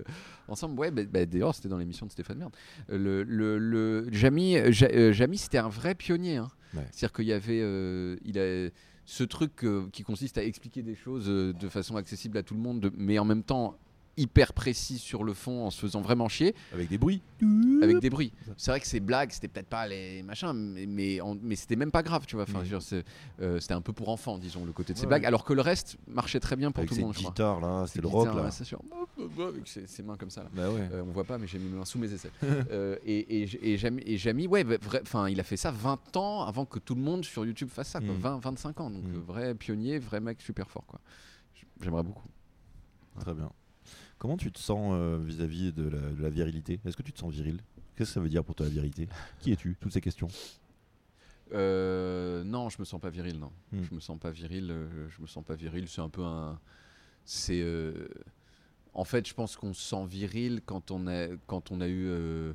[0.48, 0.78] ensemble.
[0.80, 2.48] Ouais, bah, bah, d'ailleurs, c'était dans l'émission de Stéphane.
[2.90, 6.36] Euh, Le, le, le- Jamie, Ja- Jamie, c'était un vrai pionnier.
[6.38, 6.48] hein.
[6.74, 6.86] Ouais.
[6.90, 7.58] C'est-à-dire qu'il y avait,
[8.24, 8.70] il a
[9.06, 12.54] ce truc euh, qui consiste à expliquer des choses euh, de façon accessible à tout
[12.54, 13.76] le monde, de- mais en même temps
[14.16, 17.20] hyper précis sur le fond, en se faisant vraiment chier, avec des bruits.
[17.82, 18.32] avec des bruits.
[18.56, 21.74] C'est vrai que ces blagues, c'était peut-être pas les machins, mais, mais, en- mais c'était
[21.74, 22.44] même pas grave, tu vois.
[22.44, 23.04] Enfin, je veux dire, c'est,
[23.42, 25.52] euh, c'était un peu pour enfants, disons, le côté de ces Ouais, blagues, alors que
[25.52, 27.12] le reste marchait très bien pour Avec tout le monde.
[27.12, 27.30] je crois.
[27.32, 28.44] guitare là, c'est le rock là.
[28.44, 28.80] ouais, c'est sûr.
[29.42, 30.42] Avec ses, ses mains comme ça.
[30.44, 30.50] Là.
[30.52, 30.88] Bah ouais.
[30.92, 32.30] Euh, on voit pas, mais j'ai mis mes mains sous mes aisselles.
[32.70, 36.16] Euh, et, et, et, Jamy, et Jamy, ouais, bah, enfin, il a fait ça 20
[36.16, 38.14] ans avant que tout le monde sur YouTube fasse ça, quoi.
[38.14, 38.18] Mm.
[38.18, 38.90] 20, 25 ans.
[38.90, 39.14] Donc, Mm.
[39.16, 41.00] euh, vrai pionnier, vrai mec super fort, quoi.
[41.80, 42.28] J'aimerais beaucoup.
[43.20, 43.50] Très bien.
[44.18, 46.80] Comment tu te sens euh, vis-à-vis de, la, de la virilité?
[46.84, 47.58] Est-ce que tu te sens viril?
[47.96, 49.08] Qu'est-ce que ça veut dire pour toi la virilité?
[49.40, 49.76] Qui es-tu?
[49.80, 50.28] Toutes ces questions?
[51.52, 53.52] Euh, non, je me sens pas viril, non.
[53.72, 53.82] Mm.
[53.82, 54.70] Je me sens pas viril.
[54.70, 55.88] euh, je me sens pas viril.
[55.88, 56.58] C'est un peu un.
[57.24, 57.62] C'est.
[58.94, 62.06] En fait, je pense qu'on se sent viril quand on a, quand on a eu.
[62.08, 62.52] euh,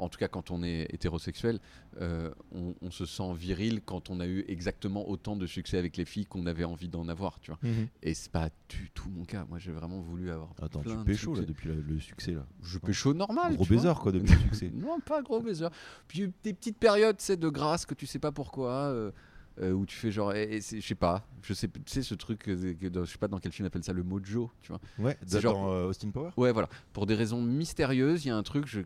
[0.00, 1.60] En tout cas, quand on est hétérosexuel,
[2.00, 5.96] euh, on, on se sent viril quand on a eu exactement autant de succès avec
[5.96, 7.60] les filles qu'on avait envie d'en avoir, tu vois.
[8.02, 9.44] Et c'est pas du tout mon cas.
[9.48, 10.50] Moi, j'ai vraiment voulu avoir.
[10.60, 12.44] Attends, plein tu de pécho là depuis la- le succès là.
[12.62, 13.54] Je pécho normal.
[13.54, 14.70] Gros baiser quoi depuis le succès.
[14.74, 15.68] Non, pas gros baiser.
[16.08, 19.12] Puis des petites périodes, sais, de grâce que tu sais pas pourquoi, euh,
[19.60, 22.14] euh, où tu fais genre, eh, eh, je sais pas, je sais, tu sais ce
[22.14, 24.50] truc, euh, que dans- je sais pas dans quel film on appelle ça le mojo,
[24.62, 24.80] tu vois.
[24.98, 26.68] Ouais, C'est dans genre- euh, Austin Power Ouais, voilà.
[26.92, 28.80] Pour des raisons mystérieuses, il y a un truc, je,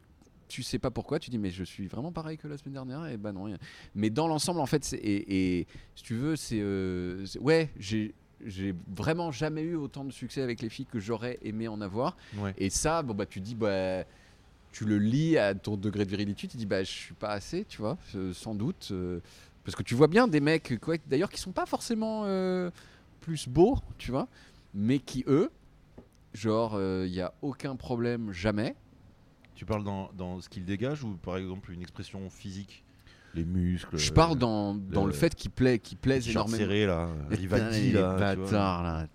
[0.49, 3.07] tu sais pas pourquoi, tu dis mais je suis vraiment pareil que la semaine dernière,
[3.07, 3.55] et bah non.
[3.95, 7.71] Mais dans l'ensemble, en fait, c'est- et, et si tu veux, c'est, euh, c'est- ouais,
[7.79, 8.15] j'ai
[8.47, 12.17] j'ai vraiment jamais eu autant de succès avec les filles que j'aurais aimé en avoir.
[12.37, 12.55] Ouais.
[12.57, 14.05] Et ça, bon bah tu dis bah
[14.71, 17.65] tu le lis à ton degré de virilité, tu dis bah je suis pas assez,
[17.65, 19.19] tu vois, euh, sans doute, euh,
[19.69, 22.71] parce que tu vois bien des mecs quoi, d'ailleurs qui sont pas forcément euh,
[23.21, 24.27] plus beaux, tu vois,
[24.73, 25.51] mais qui eux,
[26.33, 28.75] genre il y a aucun problème jamais.
[29.55, 32.83] Tu parles dans, dans ce qu'il dégage ou par exemple une expression physique?
[33.35, 36.57] Les muscles Je parle dans, dans le, le- fait qu'il plaît, qu'il plaise énormément.
[36.57, 38.17] serré là, Les Rivaldi là.
[38.17, 39.07] bâtards, là.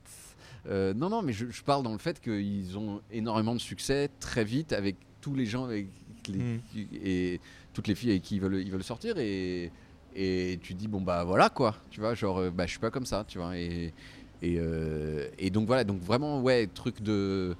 [0.68, 4.12] Euh, non, non, mais je, je parle dans le fait qu'ils ont énormément de succès
[4.20, 5.88] très vite avec tous les gens avec
[6.28, 6.60] les- Mm.
[7.04, 7.41] et
[7.74, 9.72] toutes les filles avec qui ils veulent, ils veulent sortir et,
[10.16, 12.91] et tu dis bon bah voilà quoi, tu vois, genre euh, bah je suis pas
[12.91, 13.57] comme ça, tu vois.
[13.57, 13.93] Et
[14.41, 17.55] et, euh, donc voilà, donc vraiment ouais truc de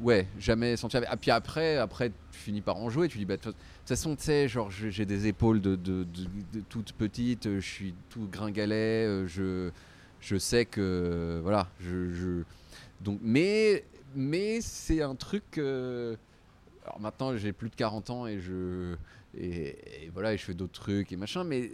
[0.00, 3.36] ouais jamais senti ah, puis après après tu finis par en jouer, tu dis bah
[3.36, 6.06] de toute façon tu sais genre j'ai des épaules de, de,
[6.96, 9.70] petites, euh, je suis tout gringalet, je
[10.20, 12.42] je sais que voilà je, je-
[13.00, 13.84] donc mais
[14.14, 16.16] mais c'est un truc euh,
[16.84, 18.94] alors maintenant j'ai plus de 40 ans et je
[19.34, 21.70] et, et voilà et je fais d'autres trucs et machin mais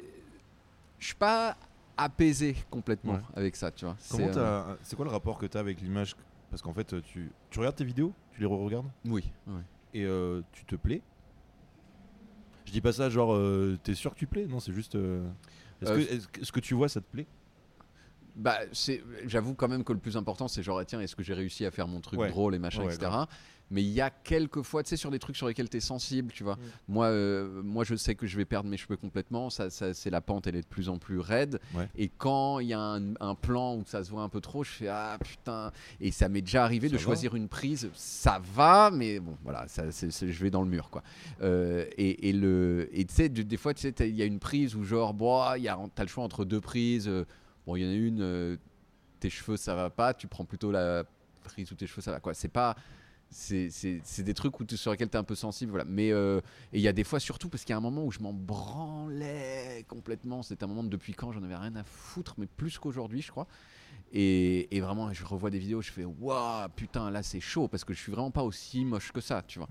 [0.98, 1.56] je suis pas
[1.96, 3.20] apaisé complètement Ouais.
[3.34, 6.14] avec ça tu vois C'est, euh, quoi le rapport que tu as avec l'image?
[6.50, 8.90] Parce qu'en fait, tu, tu regardes tes vidéos, tu les re-regardes?
[9.04, 9.32] Oui,
[9.92, 11.02] et euh, tu te plais?
[12.64, 14.46] Je dis pas ça genre euh, t'es sûr que tu plais?
[14.46, 14.94] Non, c'est juste.
[14.94, 15.26] euh,
[15.82, 17.26] Est-ce Euh, que est-ce que ce que tu vois, ça te plaît?
[18.36, 18.58] Bah,
[19.26, 21.70] j'avoue quand même que le plus important, c'est genre, tiens, est-ce que j'ai réussi à
[21.72, 22.28] faire mon truc Ouais.
[22.28, 23.10] drôle et machin, Ouais, etc.
[23.70, 25.80] Mais il y a quelques fois, tu sais, sur des trucs sur lesquels tu es
[25.80, 26.56] sensible, tu vois.
[26.88, 29.50] Moi, euh, moi, je sais que je vais perdre mes cheveux complètement.
[29.50, 31.60] Ça, ça, c'est la pente, elle est de plus en plus raide.
[31.74, 31.88] Ouais.
[31.96, 34.64] Et quand il y a un, un plan où ça se voit un peu trop,
[34.64, 35.70] je fais ah putain.
[36.00, 37.90] Et ça m'est déjà arrivé Ça de va choisir une prise.
[37.94, 41.02] Ça va, mais bon, voilà, ça, je vais dans le mur, quoi.
[41.42, 44.24] Euh, et, et le, et tu sais, de- des fois, tu sais, il y a
[44.24, 47.06] une prise où genre, bon, il y a, t'as le choix entre deux prises.
[47.08, 47.26] euh,
[47.66, 48.20] bon, il y en a une.
[48.22, 48.56] euh,
[49.20, 51.02] tes cheveux ça va pas, tu prends plutôt la
[51.42, 52.34] prise où tes cheveux ça va quoi.
[52.34, 52.76] C'est pas
[53.30, 55.84] c'est des trucs où sur lesquels tu es un peu sensible voilà.
[55.84, 56.40] Mais euh,
[56.72, 58.20] et il y a des fois surtout parce qu'il y a un moment où je
[58.20, 62.46] m'en branlais complètement, c'était un moment de depuis quand j'en avais rien à foutre mais
[62.46, 63.46] plus qu'aujourd'hui, je crois.
[64.12, 67.84] Et, et vraiment je revois des vidéos, je fais waouh, putain, là c'est chaud parce
[67.84, 69.68] que je suis vraiment pas aussi moche que ça, tu vois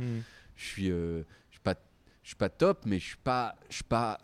[0.56, 1.76] je suis euh, je suis pas
[2.24, 4.20] je suis pas top mais je suis pas je suis pas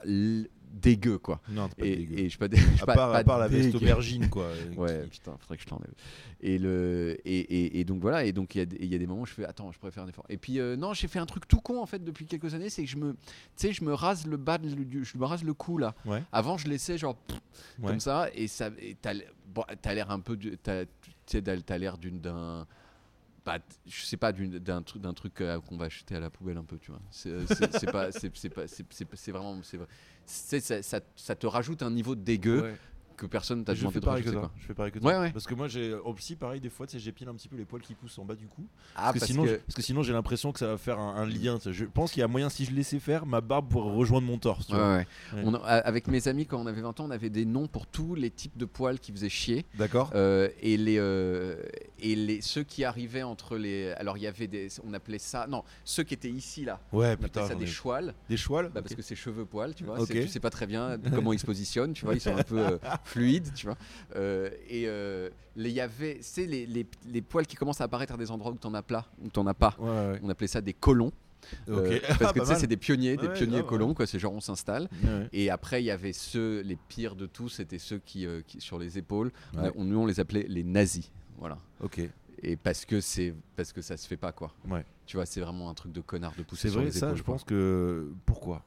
[0.74, 2.18] dégueu quoi Non, pas et, dégueu.
[2.20, 4.44] et je suis pas, dé- à pas- part, à pas part la veste aubergine quoi.
[4.48, 5.94] euh, ouais putain faudrait que je t'enlève
[6.42, 8.96] et le et, et, et donc voilà et donc il y a des- il y
[8.96, 10.76] a des moments où je fais attends je pourrais faire un effort et puis euh,
[10.76, 12.98] non j'ai fait un truc tout con en fait depuis quelques années c'est que je
[12.98, 13.18] me tu
[13.56, 16.24] sais je me rase le bas du- je me rase le cou là Ouais.
[16.32, 17.38] avant je laissais genre pff,
[17.80, 17.88] Ouais.
[17.90, 18.70] comme ça et ça
[19.02, 19.14] t'as
[19.54, 22.66] bon, l'air un peu du- t'as l'air d'une d'un
[23.46, 26.58] bah, je sais pas d'un truc d'un truc euh, qu'on va acheter à la poubelle
[26.58, 27.46] un peu tu vois c'est euh,
[27.92, 28.68] pas
[29.18, 29.88] c'est vraiment c'est vrai.
[30.26, 32.76] C'est- ça, ça, ça te rajoute un niveau de dégueu Ouais.
[33.24, 34.52] Que personne t'a demandé de pareil que quoi.
[34.60, 35.20] Je fais pareil que toi.
[35.20, 35.32] ouais.
[35.32, 37.82] Parce que moi, j'ai au psy, pareil, des fois, j'épile un petit peu les poils
[37.82, 38.66] qui poussent en bas du cou.
[38.96, 41.16] Ah, parce, que sinon, je- parce que sinon, j'ai l'impression que ça va faire un,
[41.16, 41.58] un lien.
[41.66, 44.38] Je pense qu'il y a moyen, si je laissais faire, ma barbe pourrait rejoindre mon
[44.38, 44.68] torse.
[44.68, 44.94] tu Ouais, vois.
[44.98, 45.08] ouais.
[45.34, 45.42] Ouais.
[45.46, 47.88] On a- avec mes amis, quand on avait 20 ans, on avait des noms pour
[47.88, 49.66] tous les types de poils qui faisaient chier.
[49.78, 51.56] D'accord Euh, et les euh,
[52.00, 55.48] et les ceux qui arrivaient entre les alors il y avait des on appelait ça
[55.48, 57.48] non ceux qui étaient ici là Ouais, on appelait putain.
[57.48, 60.08] ça j'en des chouals Des chouals bah, parce que c'est cheveux poils tu vois Ok.
[60.08, 62.44] c'est- tu sais pas très bien comment ils se positionnent tu vois ils sont un
[62.44, 62.78] peu euh,
[63.14, 63.78] fluides tu vois
[64.16, 67.86] Euh, et euh, les- il y avait c'est les, les, les poils qui commencent à
[67.86, 70.20] apparaître à des endroits où t'en as plat où t'en as pas Ouais, ouais.
[70.24, 71.12] on appelait ça des colons.
[71.68, 73.94] Euh, Ah, parce que pas tu sais c'est des pionniers des Ouais, pionniers grave, colons
[73.94, 77.26] quoi c'est genre on s'installe Ouais, et après il y avait ceux les pires de
[77.26, 79.70] tous c'était ceux qui, euh, qui sur les épaules Ouais.
[79.76, 82.00] on- nous on les appelait les nazis voilà Ok.
[82.42, 84.54] et parce que c'est parce que ça se fait pas quoi.
[84.70, 84.86] Ouais.
[85.06, 87.08] Tu vois, c'est vraiment un truc de connard de pousser C'est sur vrai, les ça,
[87.08, 87.18] épaules.
[87.18, 87.34] je quoi.
[87.34, 88.10] pense que.
[88.26, 88.64] Pourquoi?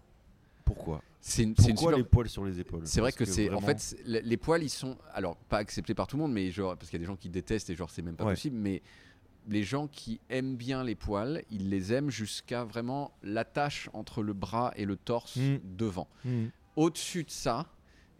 [0.66, 1.00] Pourquoi?
[1.28, 2.82] C'est une, c'est une Pourquoi super- les poils sur les épaules?
[2.84, 6.16] C'est vrai que, c'est en fait les, poils ils sont alors pas acceptés par tout
[6.16, 8.02] le monde mais genre parce qu'il y a des gens qui détestent et genre c'est
[8.02, 8.32] même pas Ouais.
[8.34, 8.80] possible mais
[9.48, 14.34] les gens qui aiment bien les poils, ils les aiment jusqu'à vraiment l'attache entre le
[14.34, 15.56] bras et le torse Mm.
[15.76, 16.08] devant.
[16.24, 16.46] Hmm.
[16.76, 17.66] Au-dessus de ça,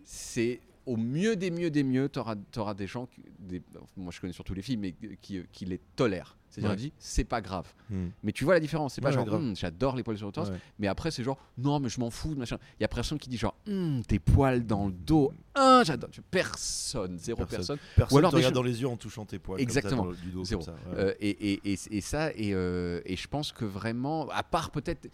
[0.04, 2.34] c'est au mieux des mieux des mieux, tu auras,
[2.74, 3.62] des gens, qui- des,
[3.96, 6.35] moi je connais surtout les filles, mais qui, qui les tolèrent.
[6.56, 6.76] C'est-à-dire, Ouais.
[6.76, 7.72] disent, c'est pas grave.
[7.90, 8.08] Hmm.
[8.22, 9.34] Mais tu vois la différence, c'est pas Ouais, genre, ouais.
[9.34, 12.10] Hum, j'adore les poils sur le torse, mais après c'est genre, non, mais je m'en
[12.10, 12.56] fous, machin.
[12.78, 16.10] Il y a personne qui dit genre, Hum, tes poils dans le dos, hein, j'adore.
[16.30, 17.56] Personne, zéro Personne.
[17.58, 17.78] personne.
[17.96, 19.60] Personne alors te regarde gens- dans les yeux en touchant tes poils.
[19.60, 20.04] Exactement.
[20.04, 20.64] Comme ça, dans le- du dos, Zéro.
[20.64, 20.96] comme ça, ouais.
[20.98, 24.70] Euh, et, et, et, et ça, et, euh, et je pense que vraiment, à part
[24.70, 25.08] peut-être,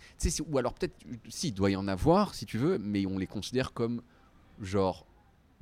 [0.49, 0.95] ou alors peut-être,
[1.29, 4.03] si, il doit y en avoir, si tu veux, mais on les considère comme
[4.61, 5.07] genre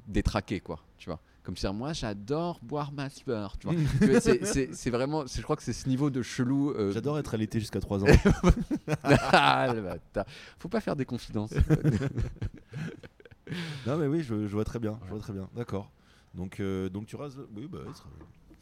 [0.09, 1.21] détraqués, quoi, tu vois.
[1.43, 4.21] Comme si moi, j'adore boire ma sueur, tu vois.
[4.21, 6.71] C'est- vraiment, je crois que c'est ce niveau de chelou.
[6.73, 8.07] euh, J'adore être allaité jusqu'à 3 ans.
[9.03, 10.27] ah, le bâtard.
[10.59, 11.55] Faut pas faire des confidences.
[13.87, 14.99] non, mais oui, je, je vois très bien.
[15.07, 15.49] Je vois très bien.
[15.57, 15.91] D'accord.
[16.35, 17.39] Donc, euh, donc tu rases.
[17.57, 17.79] Oui, bah,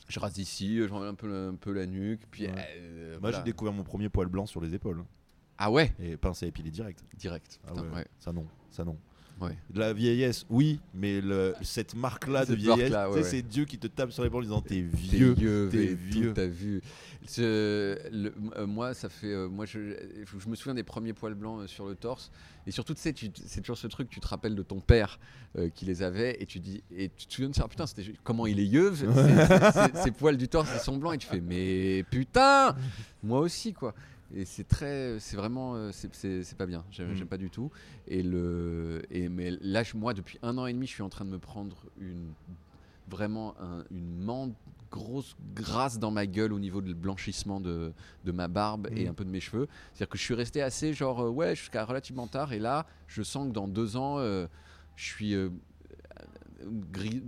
[0.08, 2.46] je rase ici, je remets un peu, un peu la nuque, puis.
[2.46, 2.54] Ouais.
[2.78, 3.38] euh, Moi, voilà.
[3.38, 5.04] j'ai découvert mon premier poil blanc sur les épaules.
[5.58, 7.04] Ah ouais, Et pince à épiler direct.
[7.16, 7.58] direct.
[7.64, 8.06] Ah Putain, ouais, ouais.
[8.20, 8.96] Ça non, ça non.
[9.40, 9.56] Ouais.
[9.74, 13.22] La vieillesse, oui, mais le, cette marque-là de vieillesse, ouais, ouais.
[13.22, 15.34] c'est Dieu qui te tape sur l'épaule en disant t'es vieux.
[15.70, 16.32] t'es vieux.
[16.34, 16.82] T'as vu.
[17.36, 19.32] Le- euh, moi, ça fait.
[19.32, 19.78] euh, moi, je,
[20.46, 22.30] me souviens des premiers poils blancs euh, sur le torse.
[22.66, 23.14] Et surtout, tu sais,
[23.46, 25.18] c'est toujours ce truc, tu te rappelles de ton père
[25.74, 26.36] qui les avait.
[26.42, 26.82] Et tu dis.
[26.94, 29.04] Et tu te souviens de ça, putain, c'était, comment il est yeuve.
[30.04, 31.14] Ces poils du torse, ils sont blancs.
[31.14, 32.74] Et tu fais, mais putain
[33.22, 33.94] Moi aussi, quoi.
[34.34, 35.18] Et c'est très.
[35.20, 35.74] C'est vraiment.
[35.74, 36.84] euh, C'est, c'est- c'est pas bien.
[36.90, 37.14] J'aime, Mm.
[37.14, 37.70] j'aime pas du tout.
[38.06, 39.02] Et le.
[39.10, 41.38] Et, mais là, moi, depuis un an et demi, je suis en train de me
[41.38, 42.32] prendre une.
[43.10, 44.52] Vraiment un- une mande
[44.90, 49.10] grosse grâce dans ma gueule au niveau du blanchissement de, de ma barbe et Mhm.
[49.10, 49.66] un peu de mes cheveux.
[49.94, 53.22] C'est-à-dire que je suis resté assez genre euh, ouais jusqu'à relativement tard et là je
[53.22, 54.46] sens que dans deux ans euh,
[54.96, 55.48] je suis euh,
[56.62, 57.22] une gris-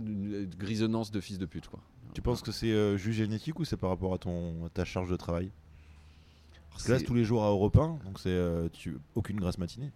[0.57, 1.79] grisonnance de fils de pute quoi.
[2.13, 4.85] Tu penses que c'est euh, juste génétique ou c'est par rapport à ton à ta
[4.85, 5.49] charge de travail?
[6.71, 8.97] Parce que là, C'est- c'est tous les jours à Europe 1, donc c'est euh, tu...
[9.15, 9.91] aucune grasse matinée.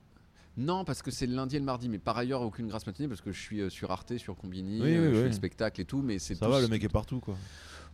[0.58, 3.10] Non, parce que c'est le lundi et le mardi, mais par ailleurs aucune grâce matinée
[3.10, 5.28] parce que je suis euh, sur Arte, sur Combini, Oui, euh, oui, je fais oui.
[5.28, 7.36] le spectacle et tout, mais c'est Ça tous- va, le mec est partout quoi.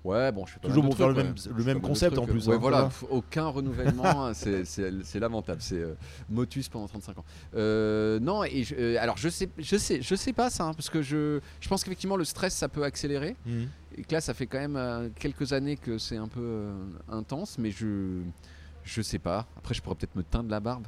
[0.03, 2.32] Ouais, bon, je fais pas Toujours pour faire le même- le même concept, trucs, en
[2.32, 5.61] plus, Ouais, hein, voilà, aucun renouvellement, hein, c'est- c'est c'est lamentable.
[5.61, 5.93] C'est euh,
[6.29, 7.25] Motus pendant 35 ans.
[7.55, 10.73] Euh, non, et je- euh, alors je sais, je sais, je sais pas ça, hein,
[10.73, 13.36] parce que je, je pense qu'effectivement le stress ça peut accélérer.
[13.45, 13.67] Mhm.
[13.97, 16.69] Et que là, ça fait quand même quelques années que c'est un peu
[17.09, 18.21] intense, mais je,
[18.84, 19.47] je sais pas.
[19.57, 20.88] Après, je pourrais peut-être me teindre la barbe.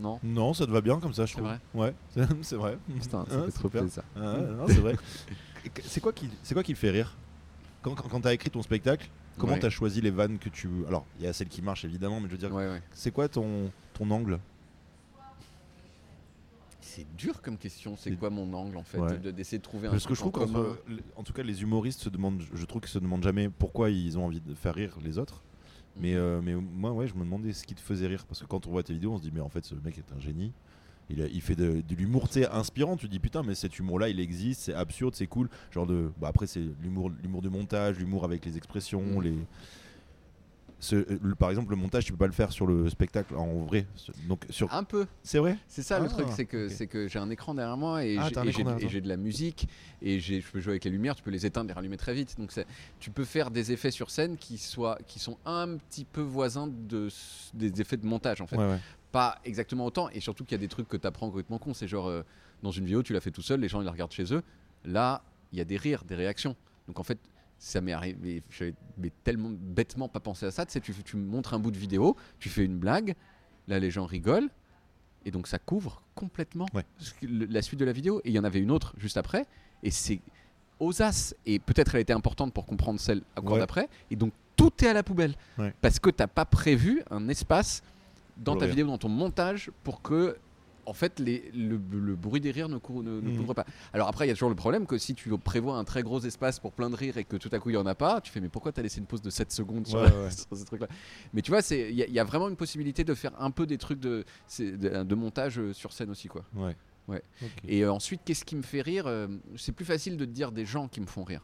[0.00, 0.20] Non?
[0.22, 1.48] Non, ça te va bien comme ça, je C'est trouve.
[1.50, 1.60] vrai?
[1.74, 1.94] Ouais,
[2.42, 2.78] c'est- vrai.
[3.00, 4.02] Putain, ça Ah, fait trop plaisir.
[4.16, 4.36] Ah,
[4.68, 4.94] c'est vrai.
[5.82, 7.14] C'est quoi qui, c'est quoi qui fait rire?
[7.82, 9.58] Quand, quand, quand t'as écrit ton spectacle, comment Ouais.
[9.58, 10.68] t'as choisi les vannes que tu.
[10.86, 12.82] Alors, il y a celles qui marchent évidemment, mais je veux dire, Ouais, ouais.
[12.92, 14.38] c'est quoi ton, ton angle?
[16.80, 17.96] C'est dur comme question.
[17.98, 19.18] C'est quoi mon angle en fait Ouais.
[19.18, 20.76] de- D'essayer de trouver un Parce que je trouve en qu'en
[21.16, 24.16] en tout cas, les humoristes se demandent, je trouve qu'ils se demandent jamais pourquoi ils
[24.16, 25.42] ont envie de faire rire les autres.
[26.00, 28.24] Mais, euh, mais moi, ouais, je me demandais ce qui te faisait rire.
[28.26, 29.98] Parce que quand on voit tes vidéos, on se dit, mais en fait, ce mec
[29.98, 30.52] est un génie.
[31.10, 32.96] Il, a- il fait de, de l'humour inspirant.
[32.96, 35.48] Tu te dis, putain, mais cet humour-là, il existe, c'est absurde, c'est cool.
[35.70, 36.10] Genre de.
[36.20, 39.02] Bah, après, c'est l'humour, l'humour de montage, l'humour avec les expressions.
[39.02, 39.22] Mm.
[39.22, 39.34] les
[40.80, 43.64] Ce- le- par exemple, le montage, tu peux pas le faire sur le spectacle en
[43.64, 43.84] vrai.
[44.28, 44.72] Donc, sur.
[44.72, 45.06] Un peu.
[45.24, 46.72] C'est vrai C'est ça le Ah, truc, c'est que ok.
[46.72, 48.34] c'est que j'ai un écran derrière moi et Ah, j'ai-
[48.86, 49.68] et et de la musique
[50.02, 52.36] et je peux jouer avec les lumières, tu peux les éteindre, les rallumer très vite.
[52.38, 52.52] Donc
[53.00, 56.68] tu peux faire des effets sur scène qui soient qui sont un petit peu voisins
[56.68, 57.08] de
[57.54, 58.56] des effets de montage en fait.
[58.56, 58.78] Ouais, ouais.
[59.10, 61.74] Pas exactement autant et surtout qu'il y a des trucs que tu apprends complètement con,
[61.74, 62.22] c'est genre euh,
[62.62, 64.42] dans une vidéo tu l'as fait tout seul, les gens ils la regardent chez eux.
[64.84, 66.54] Là, il y a des rires, des réactions.
[66.86, 67.18] Donc en fait,
[67.58, 70.64] ça m'est arrivé, j'avais mais tellement bêtement pas pensé à ça.
[70.64, 73.14] Tu sais, tu, tu montres un bout de vidéo, tu fais une blague,
[73.66, 74.48] là les gens rigolent,
[75.24, 76.84] Et donc ça couvre complètement Ouais.
[77.22, 78.20] la suite de la vidéo.
[78.24, 79.44] Et il y en avait une autre juste après.
[79.82, 80.20] Et c'est
[80.78, 81.34] aux as.
[81.44, 83.58] Et peut-être elle était importante pour comprendre celle encore Ouais.
[83.58, 83.88] d'après.
[84.10, 85.34] Et donc tout est à la poubelle.
[85.58, 85.74] Ouais.
[85.80, 87.82] Parce que t'as pas prévu un espace
[88.36, 90.36] dans ta vidéo, dans ton montage, pour que
[90.88, 93.36] en fait les, le, le bruit des rires ne, couvre, ne- ne Mhm.
[93.36, 93.66] couvre pas.
[93.92, 96.20] Alors après, il y a toujours le problème que si tu prévois un très gros
[96.20, 98.20] espace pour plein de rires et que tout à coup il y en a pas,
[98.20, 100.30] tu fais mais pourquoi t'as laissé une pause de 7 secondes sur, Ouais, ouais.
[100.30, 100.88] sur ce truc-là?
[101.32, 103.50] Mais tu vois, il y, a- il y a vraiment une possibilité de faire un
[103.50, 106.44] peu des trucs de, c'est- de, de montage euh, sur scène aussi quoi.
[106.54, 106.74] Ouais.
[107.08, 107.22] Ouais.
[107.66, 110.52] Et euh, ensuite, qu'est-ce qui me fait rire euh, C'est plus facile de te dire
[110.52, 111.42] des gens qui me font rire.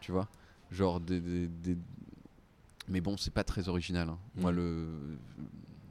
[0.00, 0.26] Tu vois
[0.70, 1.20] Genre des.
[1.20, 1.76] des- des-
[2.88, 4.08] Mais bon, c'est pas très original.
[4.08, 4.18] hein.
[4.36, 4.56] Moi, Mhm.
[4.56, 4.86] le.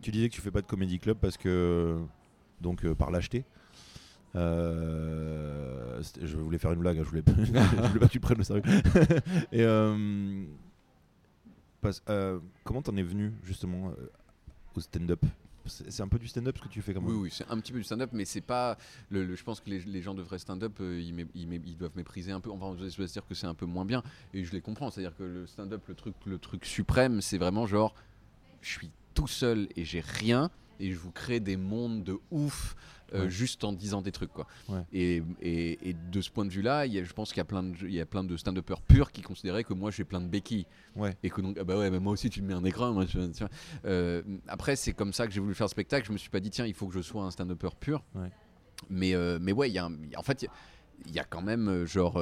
[0.01, 1.99] Tu disais que tu fais pas de comédie club parce que
[2.61, 3.45] donc euh, par lâcheté.
[4.35, 8.43] Euh, je voulais faire une blague, hein, je voulais, voulais pas que tu prennes le
[8.43, 8.63] sérieux.
[9.51, 10.45] Et euh,
[12.63, 13.93] comment t'en es venu justement
[14.75, 15.23] au stand-up?
[15.67, 17.07] C'est un peu du stand-up ce que tu fais même.
[17.07, 18.77] Oui, oui, c'est un petit peu du stand-up, mais c'est pas.
[19.09, 22.51] Je pense que les, gens de vrai stand-up, ils, doivent mépriser un peu.
[22.51, 24.03] Enfin, je dois dire que c'est un peu moins bien.
[24.33, 24.91] Et je les comprends.
[24.91, 27.95] C'est-à-dire que le stand-up, le truc, le truc suprême, c'est vraiment genre.
[28.61, 30.51] Je suis tout seul et j'ai rien.
[30.79, 32.75] Et je vous crée des mondes de ouf.
[33.13, 33.29] euh, Ouais.
[33.29, 34.47] juste en disant des trucs quoi.
[34.67, 34.81] Ouais.
[34.91, 37.41] Et, et- et de ce point de vue-là, il y a- je pense qu'il y
[37.41, 40.03] a plein de, il y a plein de stand-uppers purs qui considéraient que moi j'ai
[40.03, 40.65] plein de béquilles
[40.95, 41.15] Ouais.
[41.21, 43.05] et que donc ah bah ouais mais moi aussi tu me mets un écran moi.
[43.85, 46.39] Euh, après c'est comme ça que j'ai voulu faire le spectacle je me suis pas
[46.39, 48.03] dit tiens il faut que je sois un stand-upper pur
[48.89, 50.41] mais euh, mais ouais il y a un- en fait
[51.05, 52.15] il y a- y, quand même genre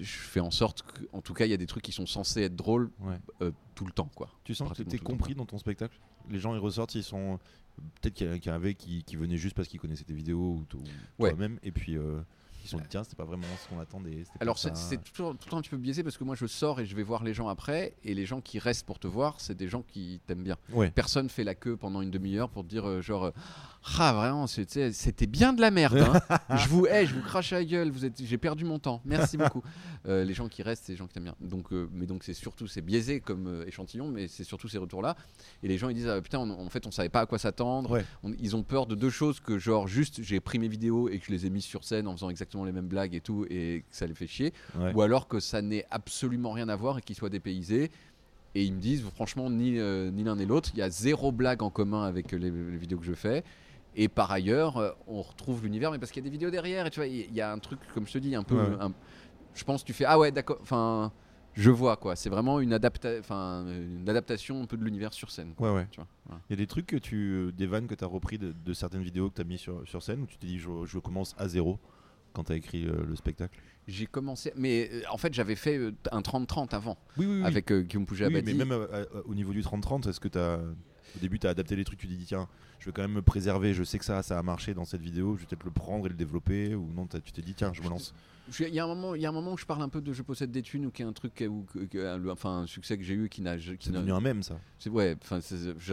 [0.00, 2.06] je fais en sorte que, en tout cas il y a des trucs qui sont
[2.06, 3.18] censés être drôles Ouais.
[3.42, 5.04] euh, tout le temps quoi Tu sens que temps.
[5.12, 5.98] compris dans ton spectacle?
[6.30, 7.38] Les gens ils ressortent, ils sont
[8.00, 8.36] peut-être qu'il y en a
[8.74, 8.74] qui
[9.04, 10.82] qui, venaient juste parce qu'ils connaissaient tes vidéos ou, t- ou
[11.18, 11.30] Ouais.
[11.30, 12.20] toi-même et puis euh,
[12.66, 14.24] se sont dit tiens c'était pas vraiment ce qu'on attendait.
[14.40, 14.72] Alors c'est
[15.12, 16.94] toujours tout le temps un petit peu biaisé parce que moi je sors et je
[16.96, 19.68] vais voir les gens après et les gens qui restent pour te voir c'est des
[19.68, 20.56] gens qui t'aiment bien.
[20.72, 20.90] Ouais.
[20.90, 23.30] Personne fait la queue pendant une demi-heure pour te dire euh, genre euh,
[23.98, 25.98] ah vraiment c'était bien de la merde.
[25.98, 26.38] hein.
[26.56, 27.90] je vous hais, je vous crache à la gueule.
[27.90, 29.00] Vous êtes j'ai perdu mon temps.
[29.04, 29.62] Merci beaucoup.
[30.06, 31.34] Euh, les gens qui restent c'est les gens qui t'aiment bien.
[31.42, 35.02] Donc euh, mais donc c'est surtout c'est biaisé comme échantillon mais c'est surtout ces retours
[35.02, 35.14] là
[35.62, 37.38] et les gens ils disent ah, putain on- en fait on savait pas à quoi
[37.38, 37.90] s'attendre.
[37.90, 38.04] Ouais.
[38.22, 41.18] On- ils ont peur de deux choses que genre juste j'ai pris mes vidéos et
[41.18, 43.46] que je les ai mises sur scène en faisant exactement les mêmes blagues et tout
[43.50, 44.92] et que ça les fait chier Ouais.
[44.94, 47.90] ou alors que ça n'ait absolument rien à voir et qu'ils soient dépaysés.
[48.56, 51.30] Et ils me disent, franchement, ni, euh, ni l'un ni l'autre, il y a zéro
[51.30, 53.44] blague en commun avec euh, les, les vidéos que je fais.
[53.94, 56.84] Et par ailleurs, euh, on retrouve l'univers, mais parce qu'il y a des vidéos derrière,
[56.86, 58.56] et tu vois, il y a un truc, comme je te dis, un peu.
[58.56, 58.76] Ouais.
[58.80, 58.92] un-
[59.54, 61.12] je pense, tu fais, ah ouais, d'accord, enfin,
[61.54, 62.14] je vois quoi.
[62.16, 65.54] C'est vraiment une, adapta une adaptation un peu de l'univers sur scène.
[65.56, 65.86] quoi, Ouais, ouais.
[65.92, 66.38] tu vois.
[66.48, 68.72] Il y a des trucs que tu, des vannes que tu as repris de, de
[68.72, 70.98] certaines vidéos que tu as mis sur, sur scène où tu t'es dit je, je
[70.98, 71.78] commence à zéro?
[72.32, 73.58] Quand tu as écrit euh, le spectacle?
[73.88, 77.44] J'ai commencé, mais euh, en fait, j'avais fait euh, un 30-30 avant, Oui, oui, oui.
[77.44, 78.54] avec Guillaume Oui, Poujabadi.
[78.54, 78.86] mais même
[79.24, 80.60] au niveau du 30-30, est-ce que tu as.
[81.16, 82.46] Au début, tu as adapté les trucs, tu dit tiens,
[82.78, 85.00] je vais quand même me préserver, je sais que ça, ça a marché dans cette
[85.00, 87.72] vidéo, je vais peut-être le prendre et le développer, ou non, tu t'es dit tiens,
[87.72, 88.14] je me lance?
[88.60, 90.00] Il y, a un moment, il y a un moment où je parle un peu
[90.00, 91.64] de Je possède des thunes ou qui est un truc ou
[92.30, 94.60] enfin un succès que j'ai eu qui n'a C'est devenu un mème, ça.
[94.88, 95.40] ouais enfin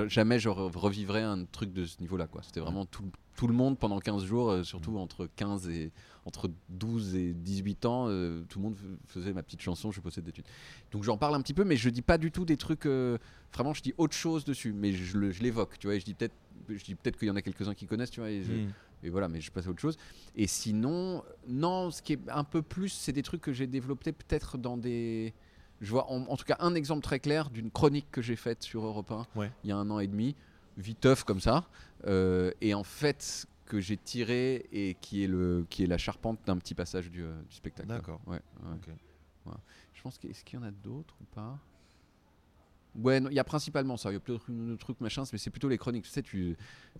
[0.07, 3.03] jamais je re- revivrai un truc de ce niveau là quoi c'était vraiment tout,
[3.35, 5.91] tout le monde pendant 15 jours surtout entre 15 et
[6.28, 8.75] entre 12 et 18 ans euh, tout le monde
[9.07, 10.43] faisait ma petite chanson Je possède des thunes
[10.91, 13.17] donc j'en parle un petit peu mais je dis pas du tout des trucs euh,
[13.53, 16.36] vraiment je dis autre chose dessus mais je l'évoque tu vois et je dis peut-être
[16.69, 18.73] je dis peut-être qu'il y en a quelques-uns qui connaissent tu vois et je- Mm.
[19.03, 19.95] et voilà, mais je passe à autre chose.
[20.36, 24.11] Et sinon, non, ce qui est un peu plus, c'est des trucs que j'ai développés
[24.11, 25.34] peut-être dans des.
[25.80, 28.63] Je vois en, en tout cas un exemple très clair d'une chronique que j'ai faite
[28.63, 29.51] sur Europe 1 Ouais.
[29.63, 30.36] il y a un an et demi,
[30.78, 31.69] viteuf comme ça,
[32.05, 36.39] euh, et en fait que j'ai tiré et qui est, le, qui est la charpente
[36.45, 37.89] d'un petit passage du, euh, du spectacle.
[37.89, 38.20] D'accord.
[38.26, 39.53] Ouais, ouais.
[39.93, 41.59] Je pense qu'il est-ce qu'il y en a d'autres ou pas?
[42.95, 44.09] Ouais, il y a principalement ça.
[44.09, 46.05] Il y a peut-être une autre truc machin, mais c'est plutôt les chroniques.
[46.05, 46.57] Tu sais, tu,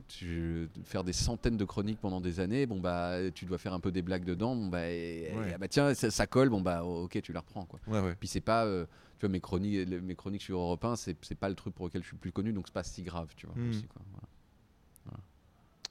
[0.08, 2.68] tu faire des centaines de chroniques pendant des années.
[2.68, 4.56] Bon bah, tu dois faire un peu des blagues dedans.
[4.56, 5.50] Bon bah, et- Ouais.
[5.50, 6.50] et- ah bah tiens, ça, ça colle.
[6.50, 7.80] Bon bah, ok, tu la reprends quoi.
[7.88, 8.16] Ouais, ouais.
[8.20, 8.86] Puis c'est pas, euh,
[9.18, 11.88] tu vois, mes chroniques, les- mes chroniques sur Europe 1, c'est pas le truc pour
[11.88, 13.56] lequel je suis plus connu, donc c'est pas si grave, tu vois.
[13.56, 13.70] Hmm.
[13.70, 14.02] aussi, quoi.
[14.12, 14.28] Voilà.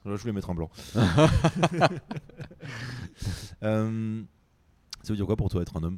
[0.07, 0.69] Là, je voulais mettre en blanc.
[3.63, 4.21] Euh,
[5.01, 5.97] ça veut dire quoi pour toi être un homme?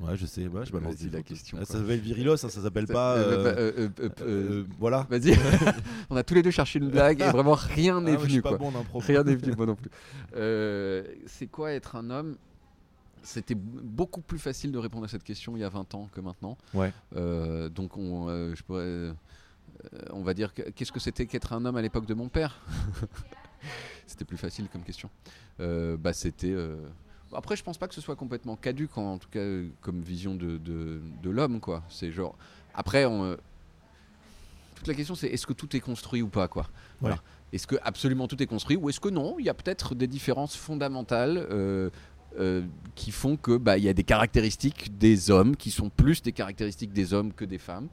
[0.00, 2.86] Ouais, je sais, ouais, je balance la question, Ah, ça s'appelle virilos, ça, ça s'appelle
[2.86, 3.14] pas.
[3.16, 5.06] Euh, euh, euh, voilà.
[5.08, 5.34] Vas-y,
[6.10, 8.42] on a tous les deux cherché une blague et vraiment rien Ah, n'est suis venu
[8.42, 8.58] pas quoi.
[8.58, 8.98] bon.
[8.98, 9.88] Rien n'est venu, moi non plus.
[10.36, 12.36] Euh, c'est quoi être un homme?
[13.22, 16.20] C'était beaucoup plus facile de répondre à cette question il y a 20 ans que
[16.20, 16.58] maintenant.
[16.74, 16.92] Ouais.
[17.16, 19.14] Euh, donc on, je pourrais,
[20.10, 22.60] on va dire, que- qu'est-ce que c'était qu'être un homme à l'époque de mon père
[24.06, 25.08] C'était plus facile comme question.
[25.60, 26.50] Euh, bah c'était.
[26.52, 26.76] euh,
[27.32, 30.02] Après, je pense pas que ce soit complètement caduque, en, en tout cas euh, comme
[30.02, 31.82] vision de, de, de l'homme, quoi.
[31.88, 32.36] C'est genre.
[32.74, 33.36] Après, on, euh,
[34.74, 36.68] toute la question c'est est-ce que tout est construit ou pas quoi.
[37.00, 37.18] Voilà.
[37.52, 40.06] Est-ce que absolument tout est construit ou est-ce que non Il y a peut-être des
[40.06, 41.46] différences fondamentales.
[41.50, 41.90] euh,
[42.36, 42.62] euh,
[42.96, 46.32] qui font que bah, il y a des caractéristiques des hommes qui sont plus des
[46.32, 47.86] caractéristiques des hommes que des femmes.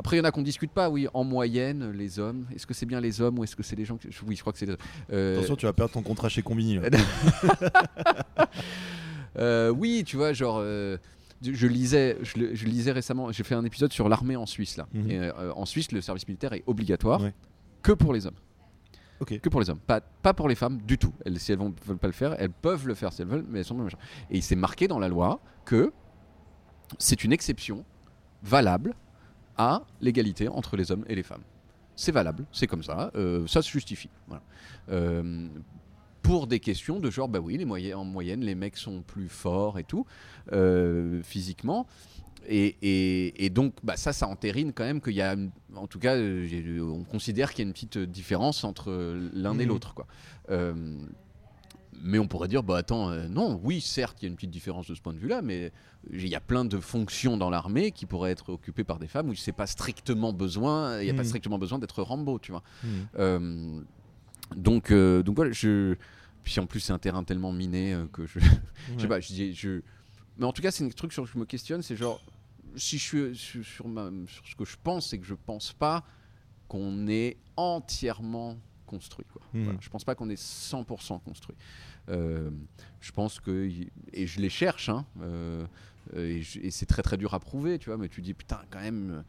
[0.00, 2.46] Après, il y en a qu'on discute pas, oui, en moyenne, les hommes.
[2.54, 4.08] Est-ce que c'est bien les hommes ou est-ce que c'est les gens qui...
[4.26, 4.78] Oui, je crois que c'est les hommes.
[5.12, 6.76] Euh, Attention, tu vas perdre ton contrat chez Combini.
[6.78, 6.88] là.
[9.38, 10.96] Euh, oui, tu vois, genre, euh,
[11.40, 14.88] je lisais, je, lisais récemment, j'ai fait un épisode sur l'armée en Suisse là.
[14.92, 15.10] Mhm.
[15.10, 17.32] Et, en Suisse, le service militaire est obligatoire Ouais.
[17.80, 18.34] que pour les hommes.
[19.20, 19.38] Ok.
[19.40, 21.14] Que pour les hommes, pas, pas pour les femmes du tout.
[21.24, 23.46] Elles, si elles ne veulent pas le faire, elles peuvent le faire si elles veulent,
[23.48, 23.86] mais elles sont.
[23.86, 25.92] Et il s'est marqué dans la loi que
[26.98, 27.84] c'est une exception
[28.42, 28.96] valable
[29.56, 31.42] à l'égalité entre les hommes et les femmes.
[31.96, 34.08] C'est valable, c'est comme ça, euh, ça se justifie.
[34.26, 34.42] Voilà.
[34.90, 35.48] Euh,
[36.22, 39.78] pour des questions de genre, bah oui, les en moyenne, les mecs sont plus forts
[39.78, 40.06] et tout,
[40.52, 41.86] euh, physiquement.
[42.48, 45.36] Et, et- et donc, bah, ça, ça entérine quand même qu'il y a,
[45.76, 48.90] en tout cas, on considère qu'il y a une petite différence entre
[49.34, 49.68] l'un et Mhm.
[49.68, 49.94] l'autre.
[49.94, 50.06] quoi.
[50.50, 50.96] Euh,
[52.02, 54.50] mais on pourrait dire, bah attends, euh, non, oui, certes, il y a une petite
[54.50, 55.72] différence de ce point de vue-là, mais
[56.12, 59.28] il y a plein de fonctions dans l'armée qui pourraient être occupées par des femmes
[59.28, 61.28] où c'est pas strictement besoin, il n'y a pas Mhm.
[61.28, 62.62] strictement besoin d'être Rambo, tu vois.
[62.82, 62.90] Mhm.
[63.18, 63.80] Euh,
[64.56, 65.94] donc, euh, donc voilà, je.
[66.42, 68.38] Puis en plus, c'est un terrain tellement miné euh, que je.
[68.96, 69.54] je sais pas, je dis.
[69.54, 69.82] Je...
[70.38, 72.20] Mais en tout cas, c'est un truc sur lequel je me questionne, c'est genre.
[72.76, 75.72] Si je suis sur, sur ma- sur ce que je pense, c'est que je pense
[75.72, 76.04] pas
[76.68, 78.56] qu'on est entièrement
[78.90, 79.26] construit.
[79.32, 79.42] Quoi.
[79.54, 81.56] Voilà, je pense pas qu'on est 100% construit.
[82.08, 82.50] Euh,
[83.00, 83.70] je pense que.
[84.12, 85.64] Et je les cherche, hein, euh,
[86.16, 89.22] et, c'est très très dur à prouver, tu vois, mais tu dis putain, quand même.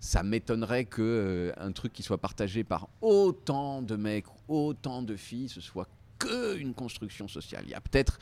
[0.00, 5.14] ça m'étonnerait que euh, un truc qui soit partagé par autant de mecs, autant de
[5.16, 5.88] filles, ce soit
[6.18, 7.62] que une construction sociale.
[7.66, 8.18] Il y a peut-être,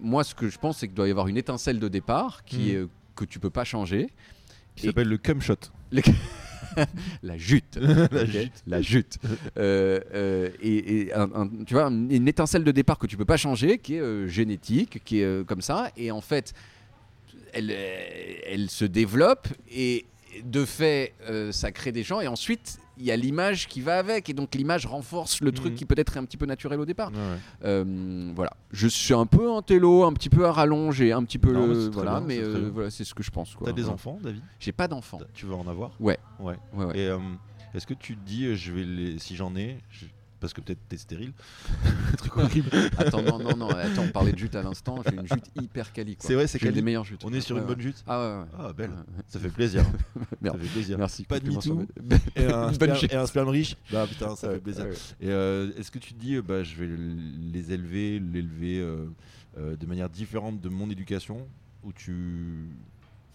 [0.00, 2.72] moi, ce que je pense, c'est qu'il doit y avoir une étincelle de départ qui
[2.72, 4.08] est, euh, que tu peux pas changer.
[4.74, 5.56] Qui s'appelle le cum shot.
[7.22, 7.76] La jute.
[8.12, 8.52] La jute.
[8.66, 9.18] La jute.
[9.58, 13.24] Euh, euh, et et un- un- tu vois, une étincelle de départ que tu peux
[13.24, 15.90] pas changer, qui est euh, génétique, qui est euh, comme ça.
[15.96, 16.52] Et en fait,
[17.52, 20.06] elle, euh, elle se développe et
[20.44, 22.20] de fait, euh, ça crée des gens.
[22.20, 24.28] Et ensuite, il y a l'image qui va avec.
[24.28, 25.78] Et donc, l'image renforce le truc Mhm.
[25.78, 27.10] qui peut-être est un petit peu naturel au départ.
[27.10, 27.38] Ouais, ouais.
[27.64, 28.52] Euh, voilà.
[28.72, 31.52] Je suis un peu un télo, un petit peu à rallonge et un petit peu
[31.52, 31.90] Non, mais le.
[31.90, 33.54] Voilà, bien, mais euh, voilà, c'est ce que je pense.
[33.64, 34.42] T'as des enfants, David?
[34.60, 35.18] J'ai pas d'enfants.
[35.34, 35.92] Tu veux en avoir?
[36.00, 36.18] Ouais.
[36.40, 36.56] Ouais.
[36.94, 37.08] Et
[37.74, 39.18] est-ce que tu te dis, je vais les...
[39.18, 40.06] si j'en ai, je-
[40.42, 41.32] parce que peut-être t'es stérile,
[42.18, 42.68] truc horrible.
[42.98, 45.92] Attends, non, non, non, attends, on parlait de jute à l'instant, j'ai une jute hyper
[45.94, 46.16] quali.
[46.20, 46.74] C'est vrai, c'est quali.
[46.74, 47.24] des meilleures jutes.
[47.24, 47.74] On est sur Ouais, une ouais.
[47.74, 48.46] bonne jute Ah ouais, ouais.
[48.58, 48.90] Ah, belle.
[49.28, 49.84] Ça fait plaisir.
[50.14, 50.60] ça Merde.
[50.60, 50.98] fait plaisir.
[50.98, 51.24] Merci.
[51.24, 51.86] Pas de MeToo.
[52.36, 53.12] Et un, sperme, chute.
[53.12, 54.86] et un sperme riche Bah putain, ça fait plaisir.
[55.20, 56.88] Et euh, est-ce que tu te dis, euh, bah, je vais
[57.52, 59.06] les élever, l'élever euh,
[59.58, 61.46] euh, de manière différente de mon éducation?
[61.84, 62.66] Ou tu.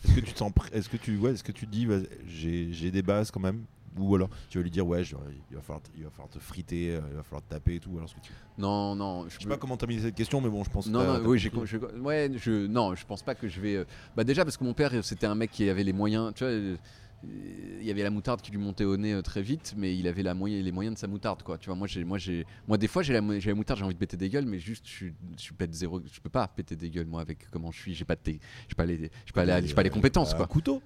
[0.05, 1.87] Est-ce que tu te sens pr- Est-ce que tu, ouais, est-ce que tu te dis,
[2.27, 3.63] j'ai des bases quand même?
[3.97, 6.39] Ou alors tu vas lui dire, ouais, il, va falloir te, il va falloir te
[6.39, 7.91] friter, euh, il va falloir te taper et tout.
[7.97, 8.31] Alors, ce que tu...
[8.57, 9.27] Non, non.
[9.29, 11.27] Je sais pas comment mis cette question, mais bon, je pense que Non, t'as- non,
[11.27, 13.75] oui, j'ai, je, ouais, je, non, je pense pas que je vais.
[13.77, 13.85] euh,
[14.15, 16.33] Bah déjà parce que mon père, c'était un mec qui avait les moyens.
[16.35, 16.77] Tu vois,
[17.23, 20.07] il y avait la moutarde qui lui montait au nez euh, très vite, mais il
[20.07, 21.57] avait la moyen, les moyens de sa moutarde, quoi.
[21.57, 23.99] Tu vois, moi, j'ai, moi, j'ai, moi, des fois, j'ai la, moutarde, j'ai envie de
[23.99, 26.01] péter des gueules, mais juste, je, suis- je pète zéro.
[26.11, 27.93] Je peux pas péter des gueules, moi, avec comment je suis.
[27.95, 28.39] J'ai pas de, té-
[28.69, 30.47] j'ai pas les, j'ai pas, la- j'ai pas les compétences, Un quoi.
[30.47, 30.81] couteau?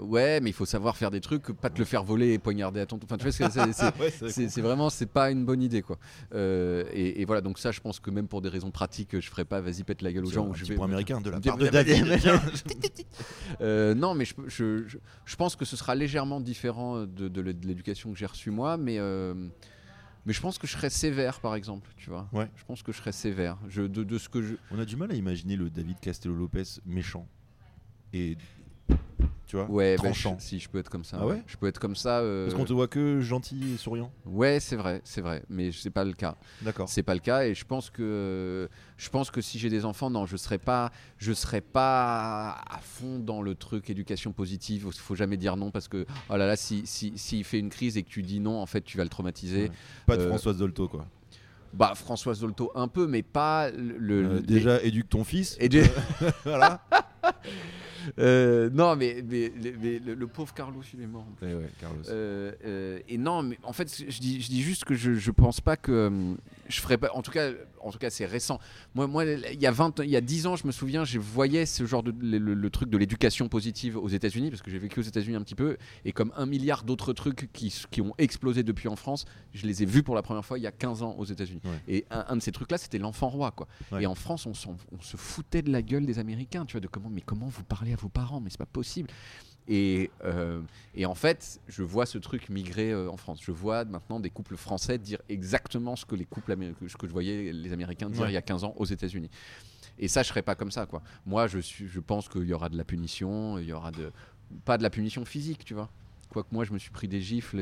[0.00, 2.80] Ouais, mais il faut savoir faire des trucs, pas te le faire voler et poignarder
[2.80, 2.98] à ton.
[3.02, 3.32] Enfin, tu vois,
[4.30, 5.98] c'est, vraiment c'est pas une bonne idée quoi
[6.34, 9.28] Euh, et, et voilà donc ça je pense que même pour des raisons pratiques je
[9.28, 11.40] ferai pas vas-y pète la gueule aux gens un où je vais américain de la
[11.40, 12.06] part de David.
[13.60, 17.40] Euh, non mais je, je, je, je pense que ce sera légèrement différent de, de
[17.40, 19.34] l'é- de l'éducation que j'ai reçue moi mais euh,
[20.26, 22.48] mais je pense que je serais sévère par exemple tu vois Ouais.
[22.56, 24.96] je pense que je serais sévère je, de, de ce que je On a du
[24.96, 27.26] mal à imaginer le David Castello Lopez méchant.
[28.12, 28.36] Et.
[29.46, 30.36] Tu vois ouais bah, Tranchant.
[30.40, 32.46] je- si je peux être comme ça Ah ouais je peux être comme ça euh,
[32.46, 34.10] Parce qu'on te voit que gentil et souriant.
[34.24, 36.88] ouais c'est vrai c'est vrai mais c'est pas le cas D'accord.
[36.88, 40.08] C'est pas le cas et je pense que je pense que si j'ai des enfants,
[40.10, 44.84] non, je serais pas je serais pas à fond dans le truc éducation positive.
[44.86, 47.70] Il faut jamais dire non parce que oh là là, si si s'il fait une
[47.70, 49.64] crise et que tu dis non, en fait, tu vas le traumatiser.
[49.64, 49.70] Ouais.
[50.06, 51.06] Pas de Euh, Françoise Dolto, quoi.
[51.74, 54.24] Bah Françoise Dolto un peu, mais pas le.
[54.24, 55.56] Euh, les- déjà, éduque ton fils.
[55.60, 55.82] et j'ai-
[56.44, 56.80] voilà.
[58.18, 59.50] Euh, non, mais, mais-
[59.80, 61.24] mais le, le pauvre Carlos, il est mort.
[61.40, 62.02] Ouais, Carlos.
[62.10, 65.30] Euh, euh, et non, mais en fait, je dis, je dis juste que je, je
[65.30, 66.36] pense pas que hum,
[66.68, 67.10] je ferais pas.
[67.14, 67.50] En tout cas,
[67.84, 68.58] en tout cas, c'est récent.
[68.94, 71.04] Moi, moi, il y a 20, ans- il y a 10 ans, je me souviens,
[71.04, 74.62] je voyais ce genre de le, le- le truc de l'éducation positive aux États-Unis parce
[74.62, 77.72] que j'ai vécu aux États-Unis un petit peu et comme un milliard d'autres trucs qui,
[77.90, 80.62] qui ont explosé depuis en France, je les ai vus pour la première fois il
[80.62, 81.60] y a 15 ans aux États-Unis.
[81.64, 81.70] Ouais.
[81.88, 83.68] Et un, un de ces trucs-là, c'était l'enfant roi, quoi.
[83.92, 84.02] Ouais.
[84.02, 84.52] Et en France, on,
[84.92, 87.64] on se foutait de la gueule des Américains, tu vois, de comment, mais comment vous
[87.64, 89.08] parlez à vos parents, mais c'est pas possible.
[89.66, 90.60] Et, euh,
[90.94, 93.40] et en fait, je vois ce truc migrer euh, en France.
[93.42, 97.06] Je vois maintenant des couples français dire exactement ce que les couples améri- ce que
[97.06, 98.30] je voyais les Américains dire Ouais.
[98.30, 99.30] il y a 15 ans aux États-Unis.
[99.98, 101.02] Et ça, je serais pas comme ça, quoi.
[101.24, 104.12] Moi, je suis, je pense qu'il y aura de la punition, il y aura de,
[104.64, 105.88] pas de la punition physique, tu vois.
[106.28, 107.58] Quoique moi, je me suis pris des gifles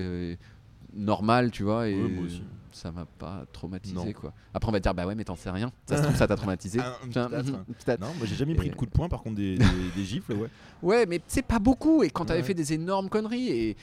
[0.94, 2.42] normales, tu vois, et Ouais, moi aussi.
[2.72, 4.12] ça m'a pas traumatisé, Non.
[4.12, 4.32] quoi.
[4.54, 5.72] Après, on va dire, bah ouais, mais t'en sais rien.
[5.86, 6.78] Ça se trouve, ça t'a traumatisé.
[6.82, 7.28] Ah, Tiens.
[8.00, 9.64] Non, moi j'ai jamais pris de coup de poing, par contre des, des-
[9.96, 10.48] des gifles, ouais.
[10.82, 12.02] Ouais, mais c'est pas beaucoup.
[12.02, 12.46] Et quand t'avais Ouais.
[12.46, 13.76] fait des énormes conneries, et,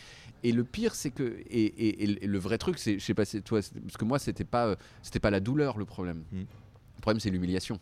[0.43, 1.23] et le pire, c'est que.
[1.49, 2.97] Et, et- et le- vrai truc, c'est.
[2.99, 3.59] Je sais pas, toi.
[3.61, 6.23] Parce que moi, c'était pas, euh, c'était pas la douleur le problème.
[6.31, 6.37] Mm.
[6.39, 7.79] Le problème, c'est l'humiliation.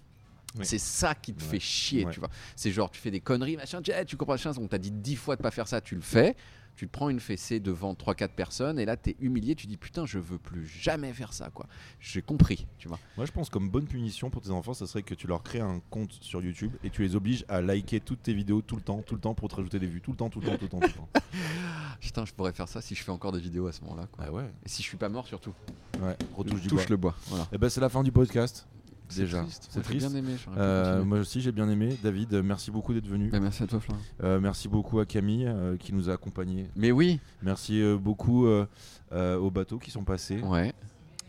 [0.63, 1.49] C'est ça qui te Ouais.
[1.51, 2.11] fait chier, Ouais.
[2.11, 2.30] tu vois.
[2.55, 4.89] C'est genre, tu fais des conneries, machin, tu, eh, tu comprends, machin, on t'a dit
[4.91, 6.36] dix fois de pas faire ça, tu le fais.
[6.78, 10.05] Tu te prends une fessée devant 3-4 personnes et là t'es humilié, tu dis putain
[10.05, 11.65] je veux plus jamais faire ça quoi.
[11.99, 12.99] J'ai compris, tu vois.
[13.17, 15.59] Moi je pense comme bonne punition pour tes enfants, ça serait que tu leur crées
[15.59, 18.84] un compte sur YouTube et tu les obliges à liker toutes tes vidéos tout le
[18.84, 20.55] temps, tout le temps pour te rajouter des vues, tout le temps, tout le temps,
[20.57, 21.09] tout le temps, tout le temps.
[21.99, 24.25] Putain je pourrais faire ça si je fais encore des vidéos à ce moment-là quoi.
[24.28, 25.53] Ah ouais, Et si je suis pas mort surtout.
[25.99, 26.89] ouais, retouche du Touche bois.
[26.91, 27.15] le bois.
[27.25, 27.47] Voilà.
[27.51, 28.67] Et ben c'est la fin du podcast.
[29.09, 29.67] C'est Déjà, triste.
[29.69, 30.35] c'est j'ai bien aimé.
[30.57, 31.97] Euh, moi aussi j'ai bien aimé.
[32.03, 33.29] David, merci beaucoup d'être venu.
[33.29, 33.99] Bah, merci à toi Florent.
[34.23, 36.67] Euh, merci beaucoup à Camille euh, qui nous a accompagnés.
[36.75, 37.19] Mais oui.
[37.41, 40.41] Merci euh, beaucoup aux bateaux qui sont passés.
[40.41, 40.73] Ouais.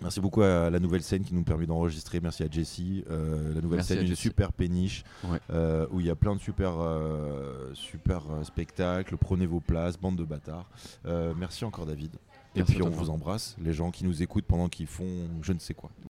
[0.01, 2.21] Merci beaucoup à la nouvelle scène qui nous permet d'enregistrer.
[2.21, 3.05] Merci à Jessie.
[3.11, 4.23] Euh, la nouvelle Merci scène, une Jessie.
[4.23, 5.41] super péniche Ouais.
[5.51, 9.17] euh, où il y a plein de super, euh, super spectacles.
[9.17, 10.69] Prenez vos places, bande de bâtards.
[11.37, 12.15] Merci encore David.
[12.55, 15.53] Et Merci puis on vous embrasse, les gens qui nous écoutent pendant qu'ils font je
[15.53, 15.91] ne sais quoi.